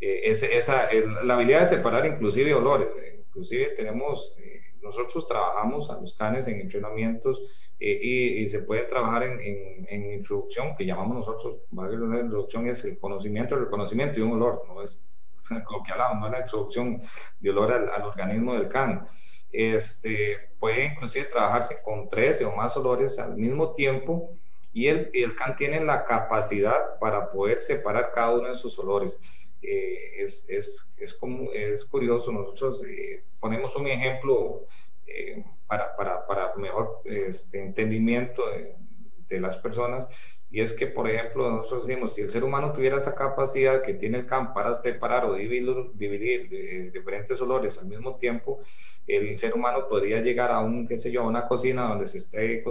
[0.00, 0.88] esa,
[1.24, 2.88] la habilidad de separar inclusive olores.
[3.28, 4.34] Inclusive tenemos
[4.86, 7.42] nosotros trabajamos a los canes en entrenamientos
[7.78, 7.98] eh,
[8.40, 13.54] y, se puede trabajar en, en, introducción, que llamamos nosotros, la introducción es el conocimiento,
[13.54, 14.98] el reconocimiento y un olor, no es
[15.50, 17.02] lo que hablamos, no es la introducción
[17.40, 19.04] de olor al, organismo del can.
[19.52, 24.30] Este, puede inclusive trabajarse con 13 o más olores al mismo tiempo
[24.72, 29.18] y el, el can tiene la capacidad para poder separar cada uno de sus olores.
[29.62, 34.64] Eh, es, es, es, como, es curioso, nosotros eh, ponemos un ejemplo
[35.06, 40.08] eh, para, para, para, mejor este, entendimiento de, las personas,
[40.50, 43.94] y es que, por ejemplo, nosotros decimos, si el ser humano tuviera esa capacidad que
[43.94, 48.60] tiene el CAM para separar o dividir, dividir diferentes olores al mismo tiempo,
[49.06, 52.18] el ser humano podría llegar a un, qué sé yo, a una cocina donde se
[52.18, 52.62] esté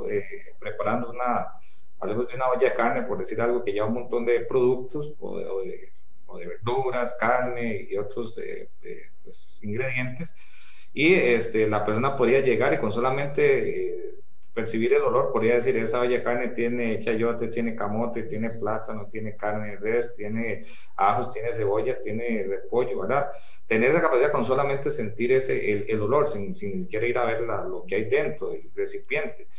[0.59, 1.47] preparando una,
[1.99, 5.13] hablemos de una olla de carne, por decir algo, que lleva un montón de productos
[6.33, 8.35] verduras, carne y otros
[9.23, 10.33] pues, ingredientes.
[10.93, 14.15] Y este, la persona podría llegar y con solamente eh,
[14.53, 19.35] percibir el olor, podría decir, esa olla carne tiene chayote, tiene camote, tiene plátano, tiene
[19.35, 20.61] carne de res, tiene
[20.95, 23.27] ajos, tiene cebolla, tiene repollo, ¿verdad?
[23.67, 27.25] Tener esa capacidad con solamente sentir ese, el, el olor, sin, sin, siquiera ir a
[27.25, 29.49] ver lo que hay dentro del recipiente.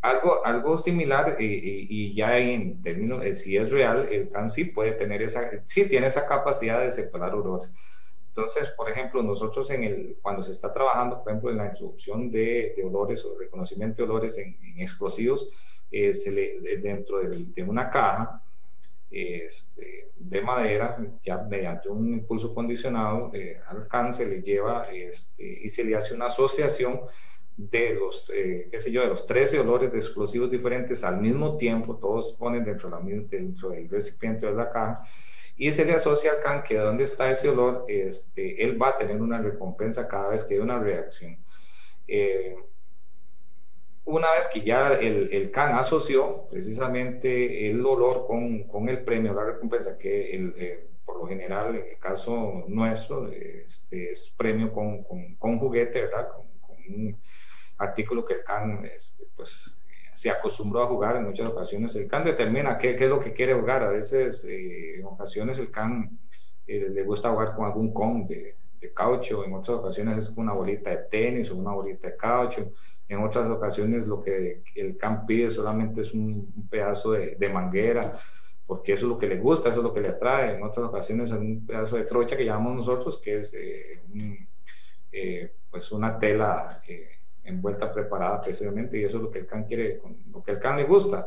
[0.00, 4.92] Algo, algo similar, y, ya en términos, eh, si es real, el CAN sí puede
[4.92, 7.72] tener esa, sí tiene esa capacidad de separar olores.
[8.28, 12.30] Entonces, por ejemplo, nosotros en el, cuando se está trabajando, por ejemplo, en la introducción
[12.30, 15.48] de, olores o reconocimiento de olores en, explosivos,
[15.90, 18.40] eh, se le, dentro de, una caja
[19.10, 25.60] este, de madera, ya mediante un impulso condicionado eh, al CAN se le lleva este,
[25.64, 27.00] y se le hace una asociación
[27.58, 31.56] de los, eh, qué sé yo, de los 13 olores de explosivos diferentes al mismo
[31.56, 35.00] tiempo, todos ponen dentro, la, del recipiente de la caja,
[35.56, 38.96] y se le asocia al can que donde está ese olor, este, él va a
[38.96, 41.36] tener una recompensa cada vez que hay una reacción.
[42.06, 42.54] Eh,
[44.04, 49.34] una vez que ya el, el, can asoció precisamente el olor con, con el premio,
[49.34, 54.72] la recompensa, que el, eh, por lo general, en el caso nuestro, este, es premio
[54.72, 56.28] con, con, con juguete, ¿verdad?
[57.78, 59.74] Artículo que el CAN este, pues,
[60.12, 61.94] se acostumbró a jugar en muchas ocasiones.
[61.94, 63.84] El CAN determina qué, qué es lo que quiere jugar.
[63.84, 66.18] A veces, eh, en ocasiones, el CAN
[66.66, 70.44] eh, le gusta jugar con algún con de, de, caucho, en otras ocasiones es con
[70.44, 72.72] una bolita de tenis o una bolita de caucho.
[73.08, 78.18] En otras ocasiones lo que el CAN pide solamente es un, pedazo de, de, manguera,
[78.66, 80.56] porque eso es lo que le gusta, eso es lo que le atrae.
[80.56, 83.54] En otras ocasiones es un pedazo de trocha que llamamos nosotros, que es
[85.12, 86.82] eh, pues una tela
[87.48, 90.00] envuelta, preparada precisamente, y eso es lo que el can quiere,
[90.32, 91.26] lo que el can le gusta.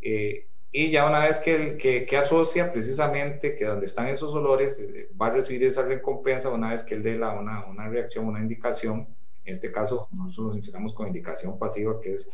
[0.00, 4.80] Eh, y ya una vez que, que, que, asocia precisamente que donde están esos olores,
[4.80, 8.26] eh, va a recibir esa recompensa una vez que él dé la, una, una, reacción,
[8.26, 9.06] una indicación.
[9.44, 12.28] En este caso, nosotros nos con indicación pasiva, que es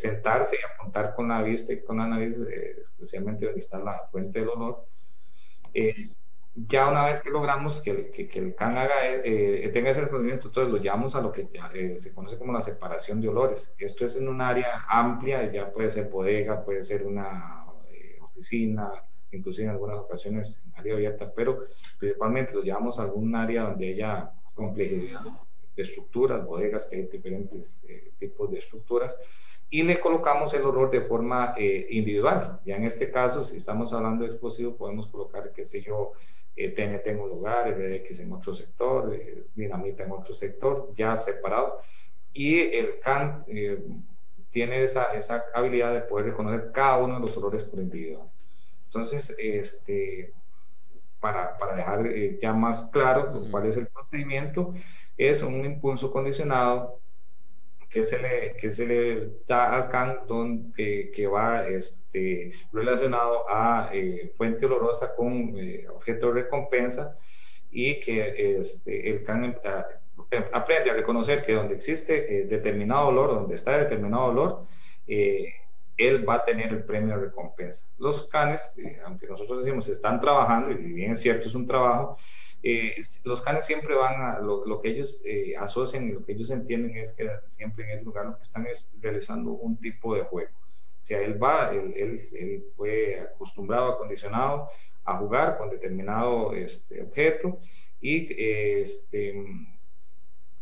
[0.00, 4.06] sentarse y apuntar con la vista y con la nariz, eh, especialmente donde está la
[4.10, 4.84] fuente del olor
[6.54, 10.72] ya una vez que logramos que, que, el can haga, eh, tenga ese reconocimiento, entonces
[10.72, 13.74] lo llevamos a lo que eh, se conoce como la separación de olores.
[13.78, 18.90] Esto es en un área amplia, ya puede ser bodega, puede ser una eh, oficina,
[19.30, 21.60] inclusive en algunas ocasiones en área abierta, pero
[21.98, 25.22] principalmente lo llevamos a algún área donde haya complejidad
[25.74, 27.80] de estructuras, bodegas, que hay diferentes
[28.18, 29.16] tipos de estructuras,
[29.70, 32.60] y le colocamos el olor de forma individual.
[32.66, 36.12] Ya en este caso, si estamos hablando de explosivo, podemos colocar, qué sé yo,
[36.54, 41.78] TNT en un lugar, RX en otro sector, eh, dinamita en otro sector, ya separado.
[42.32, 43.82] Y el CAN eh,
[44.50, 48.30] tiene esa, esa, habilidad de poder reconocer cada uno de los olores por individual.
[48.84, 50.32] Entonces, este,
[51.20, 54.72] para, para dejar eh, ya más claro cuál es el procedimiento,
[55.16, 57.01] es un impulso condicionado
[57.92, 60.20] que se le, que se le da al CAN
[60.74, 67.14] que, va este, relacionado a eh, fuente olorosa con eh, objeto de recompensa
[67.70, 69.86] y que este, el CAN ah,
[70.54, 74.62] aprende a reconocer que donde existe eh, determinado olor, donde está determinado olor,
[75.06, 77.86] él va a tener el premio de recompensa.
[77.98, 78.74] Los canes,
[79.04, 82.16] aunque nosotros decimos están trabajando, y bien es cierto, es un trabajo,
[82.62, 86.50] eh, los canes siempre van a lo, que ellos eh, asocian y lo que ellos
[86.50, 90.22] entienden es que siempre en ese lugar lo que están es realizando un tipo de
[90.22, 90.50] juego.
[91.00, 94.68] O sea, él va, él, él, fue acostumbrado, acondicionado
[95.04, 97.58] a jugar con determinado este, objeto
[98.00, 99.34] y este,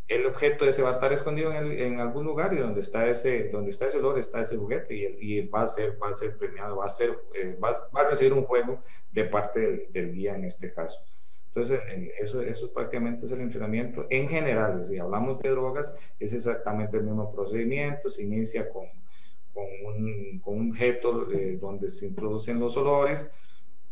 [0.09, 3.71] el objeto ese va a estar escondido en, algún lugar y donde está ese, donde
[3.71, 6.79] está ese olor está ese juguete y, y va, a ser, va a ser premiado,
[6.79, 8.81] va a, ser, eh, va, a recibir un juego
[9.13, 10.99] de parte del, del guía en este caso.
[11.55, 11.81] Entonces,
[12.21, 14.87] eso, eso prácticamente es el entrenamiento en general.
[14.87, 18.09] Si hablamos de drogas, es exactamente el mismo procedimiento.
[18.09, 18.87] Se inicia con,
[19.53, 23.29] con, un, con un objeto eh, donde se introducen los olores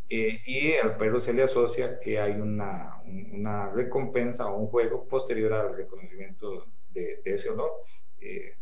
[0.08, 3.02] eh, y al perro se le asocia que hay una,
[3.32, 7.72] una, recompensa o un juego posterior al reconocimiento de, ese olor.
[8.20, 8.54] Eh,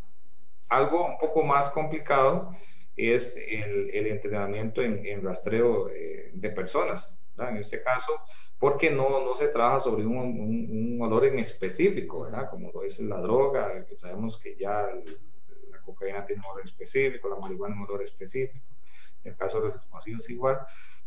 [0.69, 2.49] algo un poco más complicado
[2.95, 7.15] es el, el entrenamiento en, en rastreo de personas.
[7.39, 8.11] En este caso,
[8.59, 12.49] porque no, no se trabaja sobre un, un, olor en específico, ¿verdad?
[12.49, 14.87] Como lo es la droga, que sabemos que ya
[15.71, 18.65] la cocaína tiene un olor específico, la marihuana un olor específico,
[19.23, 20.59] en el caso de los explosivos igual,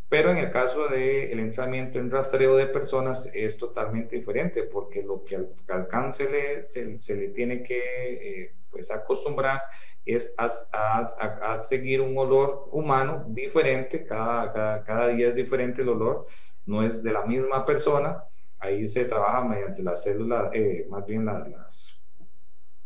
[0.09, 5.03] pero en el caso del el entrenamiento en rastreo de personas es totalmente diferente, porque
[5.03, 9.62] lo que al, alcance se, se, le tiene que eh, pues acostumbrar
[10.05, 15.82] es a, a, a, seguir un olor humano diferente, cada, cada, cada día es diferente
[15.82, 16.26] el olor,
[16.66, 18.24] no es de la misma persona,
[18.59, 21.98] ahí se trabaja mediante las células, eh, más bien las,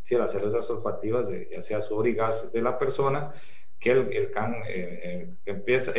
[0.03, 3.33] sí, las células olfativas, de, ya sea sudor y gas de la persona,
[3.79, 5.93] que el, can eh, eh, empieza,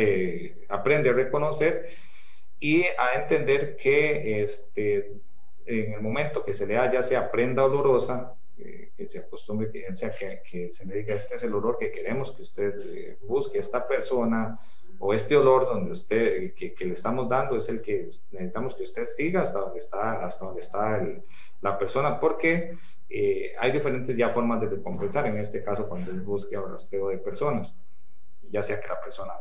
[0.68, 1.86] aprende a reconocer
[2.58, 5.12] y a entender que este,
[5.66, 9.94] en el momento que se le da ya sea prenda olorosa, que se acostumbre, que,
[9.94, 13.58] sea que, que, se le diga, este es el olor que queremos que usted busque,
[13.58, 14.58] esta persona
[14.98, 19.04] o este olor donde usted, que, le estamos dando es el que necesitamos que usted
[19.04, 21.06] siga hasta donde está, hasta donde está
[21.60, 22.74] la persona, porque
[23.08, 27.18] eh, hay diferentes ya formas de recompensar, en este caso cuando él busque rastreo de
[27.18, 27.74] personas,
[28.50, 29.32] ya sea que la persona,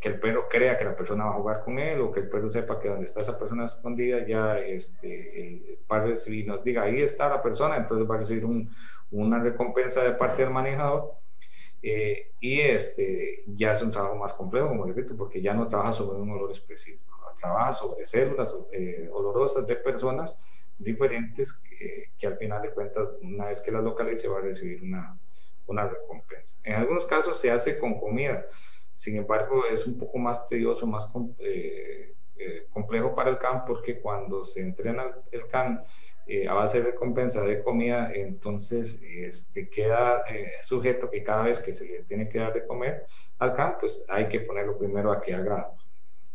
[0.00, 2.28] que el perro crea que la persona va a jugar con él o que el
[2.28, 6.82] perro sepa que donde está esa persona escondida ya este, va a recibir, nos diga,
[6.82, 8.44] ahí está la persona, entonces va a recibir
[9.10, 11.14] una recompensa de parte del manejador
[11.86, 15.92] eh, y este, ya es un trabajo más complejo, como repito, porque ya no trabaja
[15.92, 20.38] sobre un olor específico, trabaja sobre células eh, olorosas de personas
[20.78, 25.18] diferentes que, al final de cuentas, una vez que las localice, va a recibir una,
[25.66, 26.56] una recompensa.
[26.62, 28.46] En algunos casos se hace con comida,
[28.94, 31.10] sin embargo, es un poco más tedioso, más
[32.36, 35.84] eh, complejo para el CAN, porque cuando se entrena el CAN,
[36.26, 41.60] eh, a base de recompensa de comida, entonces este, queda eh, sujeto que cada vez
[41.60, 43.04] que se le tiene que dar de comer
[43.38, 45.70] al campo, pues hay que ponerlo primero a que haga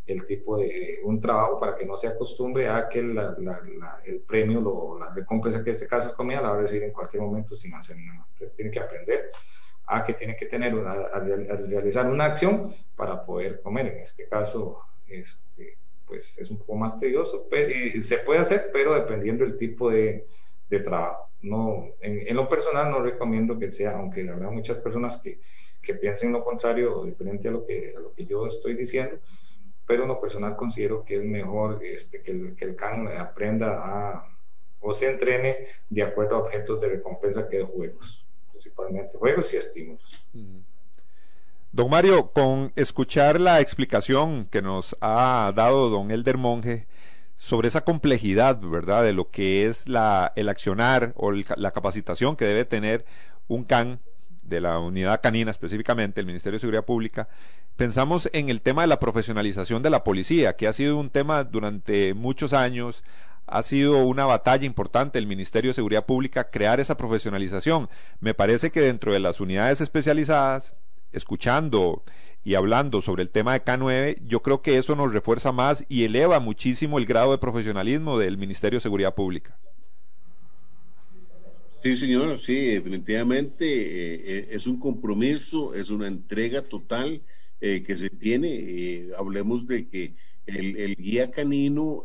[0.05, 4.99] el tipo de un trabajo para que no se acostumbre a que el premio, lo,
[4.99, 7.55] la recompensa que en este caso es comida, la va a recibir en cualquier momento
[7.55, 8.25] sin hacer nada.
[8.31, 9.31] Entonces tiene que aprender
[9.89, 13.87] a que tiene que tener una, a, realizar una acción para poder comer.
[13.87, 17.47] En este caso, este, pues es un poco más tedioso.
[18.01, 20.25] se puede hacer, pero dependiendo del tipo de,
[20.69, 21.29] de trabajo.
[21.41, 25.39] No, en, lo personal no recomiendo que sea, aunque habrá muchas personas que,
[25.81, 29.17] que piensen lo contrario o diferente a lo, que, a lo que yo estoy diciendo,
[29.87, 33.79] pero en lo personal considero que es mejor este, que, el, que el can aprenda
[33.81, 34.37] a,
[34.81, 35.57] o se entrene
[35.89, 38.25] de acuerdo a objetos de recompensa que de juegos,
[38.59, 40.01] principalmente juegos y estímulos.
[41.71, 46.87] Don Mario, con escuchar la explicación que nos ha dado don Elder Monge
[47.37, 52.45] sobre esa complejidad, ¿verdad?, de lo que es la, el accionar o la capacitación que
[52.45, 53.05] debe tener
[53.47, 54.01] un CAN
[54.41, 57.29] de la unidad canina específicamente, el Ministerio de Seguridad Pública,
[57.77, 61.45] pensamos en el tema de la profesionalización de la policía, que ha sido un tema
[61.45, 63.03] durante muchos años,
[63.51, 67.89] ha sido una batalla importante el Ministerio de Seguridad Pública crear esa profesionalización.
[68.19, 70.75] Me parece que dentro de las unidades especializadas
[71.11, 72.03] escuchando
[72.43, 76.03] y hablando sobre el tema de K9, yo creo que eso nos refuerza más y
[76.03, 79.57] eleva muchísimo el grado de profesionalismo del Ministerio de Seguridad Pública.
[81.83, 87.21] Sí, señor, sí, definitivamente eh, eh, es un compromiso, es una entrega total
[87.61, 89.07] eh, que se tiene.
[89.17, 90.13] hablemos de que
[90.45, 92.03] el, guía canino,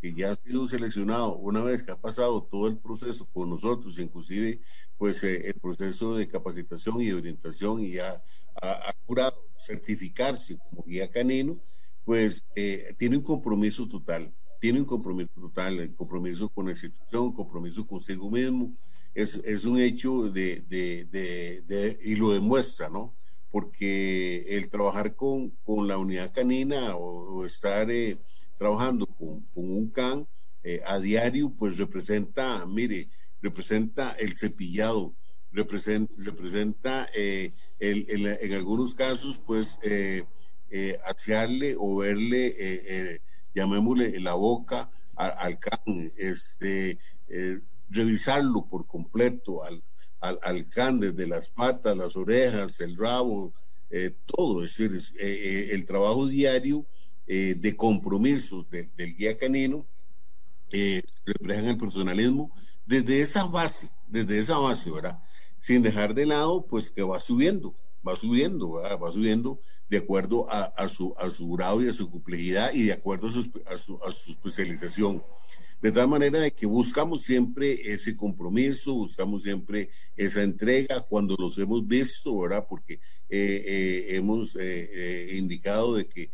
[0.00, 3.98] que ya ha sido seleccionado, una vez que ha pasado todo el proceso con nosotros,
[3.98, 4.60] inclusive
[4.96, 8.22] pues eh, el proceso de capacitación y de orientación y ya
[8.62, 11.60] ha, curado certificarse como guía canino,
[12.04, 17.32] pues eh, tiene un compromiso total, tiene un compromiso total, el compromiso con la institución,
[17.32, 18.76] compromiso consigo mismo,
[19.14, 23.16] es, es un hecho de, de, de, y lo demuestra, ¿no?
[23.50, 28.18] Porque el trabajar con, con la unidad canina o, estar eh,
[28.60, 30.28] trabajando con, un can
[30.62, 33.08] eh, a diario, pues representa, mire,
[33.40, 35.14] representa el cepillado,
[35.50, 40.24] representa, representa eh, el, en algunos casos, pues, eh,
[41.78, 43.18] o verle,
[43.54, 46.98] llamémosle, la boca al, can, este,
[47.88, 49.82] revisarlo por completo al,
[50.20, 53.54] al, al, can, desde las patas, las orejas, el rabo,
[53.92, 56.86] eh, todo, es decir, eh, eh, el trabajo diario
[57.30, 59.86] de compromiso del guía canino
[61.24, 62.52] reflejan el personalismo
[62.84, 65.22] desde esa base, desde esa base, ¿verdad?
[65.60, 67.76] Sin dejar de lado, pues que va subiendo,
[68.06, 72.10] va subiendo, va subiendo de acuerdo a, a, su, a su grado y a su
[72.10, 75.22] complejidad y de acuerdo a su, a su, a su especialización.
[75.80, 81.58] De tal manera de que buscamos siempre ese compromiso, buscamos siempre esa entrega cuando los
[81.58, 82.66] hemos visto, ¿verdad?
[82.68, 83.00] Porque eh,
[83.30, 86.30] eh, hemos eh, indicado de que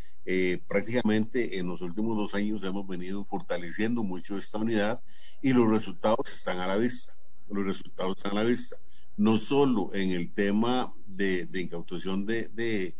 [0.66, 5.00] prácticamente en los últimos dos años hemos venido fortaleciendo mucho esta unidad
[5.40, 7.14] y los resultados están a la vista.
[7.48, 8.76] Los resultados están a la vista.
[9.16, 12.94] No solo en el tema de, incautación de,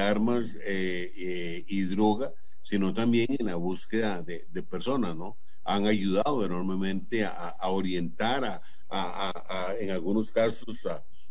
[0.00, 5.36] armas y droga, sino también en la búsqueda de, personas, ¿no?
[5.64, 10.86] han ayudado enormemente a, orientar, a, en algunos casos,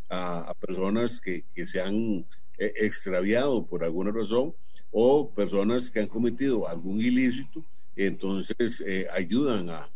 [0.09, 2.25] a, personas que, se han
[2.57, 4.53] eh, extraviado por alguna razón
[4.91, 7.63] o personas que han cometido algún ilícito,
[7.95, 9.87] entonces eh, ayudan a,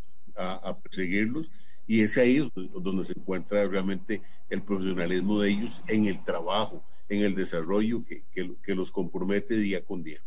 [0.84, 1.50] perseguirlos
[1.88, 7.24] y es ahí donde se encuentra realmente el profesionalismo de ellos en el trabajo, en
[7.24, 8.24] el desarrollo que,
[8.62, 10.20] que los compromete día con día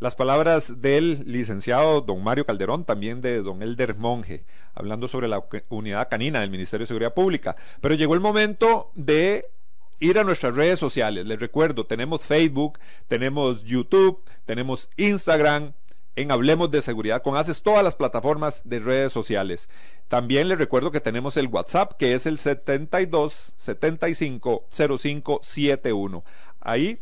[0.00, 4.44] las palabras del licenciado don Mario Calderón, también de don Elder Monge,
[4.74, 7.56] hablando sobre la unidad canina del Ministerio de Seguridad Pública.
[7.80, 9.50] Pero llegó el momento de
[10.00, 11.26] ir a nuestras redes sociales.
[11.26, 12.78] Les recuerdo, tenemos Facebook,
[13.08, 15.72] tenemos YouTube, tenemos Instagram,
[16.16, 19.68] en Hablemos de Seguridad con Haces todas las plataformas de redes sociales.
[20.08, 26.24] También les recuerdo que tenemos el WhatsApp que es el 72 75 05 71.
[26.60, 27.00] Ahí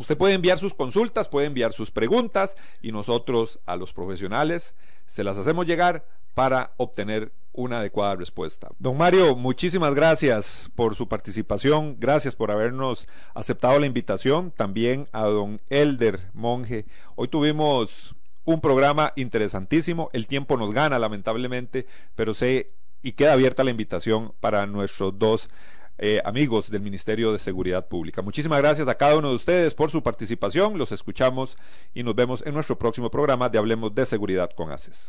[0.00, 5.24] Usted puede enviar sus consultas, puede enviar sus preguntas y nosotros a los profesionales se
[5.24, 8.68] las hacemos llegar para obtener una adecuada respuesta.
[8.78, 15.24] Don Mario, muchísimas gracias por su participación, gracias por habernos aceptado la invitación, también a
[15.24, 16.86] don Elder Monje.
[17.16, 22.72] Hoy tuvimos un programa interesantísimo, el tiempo nos gana lamentablemente, pero sé
[23.02, 25.48] y queda abierta la invitación para nuestros dos
[26.02, 28.22] eh, amigos del Ministerio de Seguridad Pública.
[28.22, 30.78] Muchísimas gracias a cada uno de ustedes por su participación.
[30.78, 31.58] Los escuchamos
[31.92, 35.08] y nos vemos en nuestro próximo programa de Hablemos de Seguridad con ACES.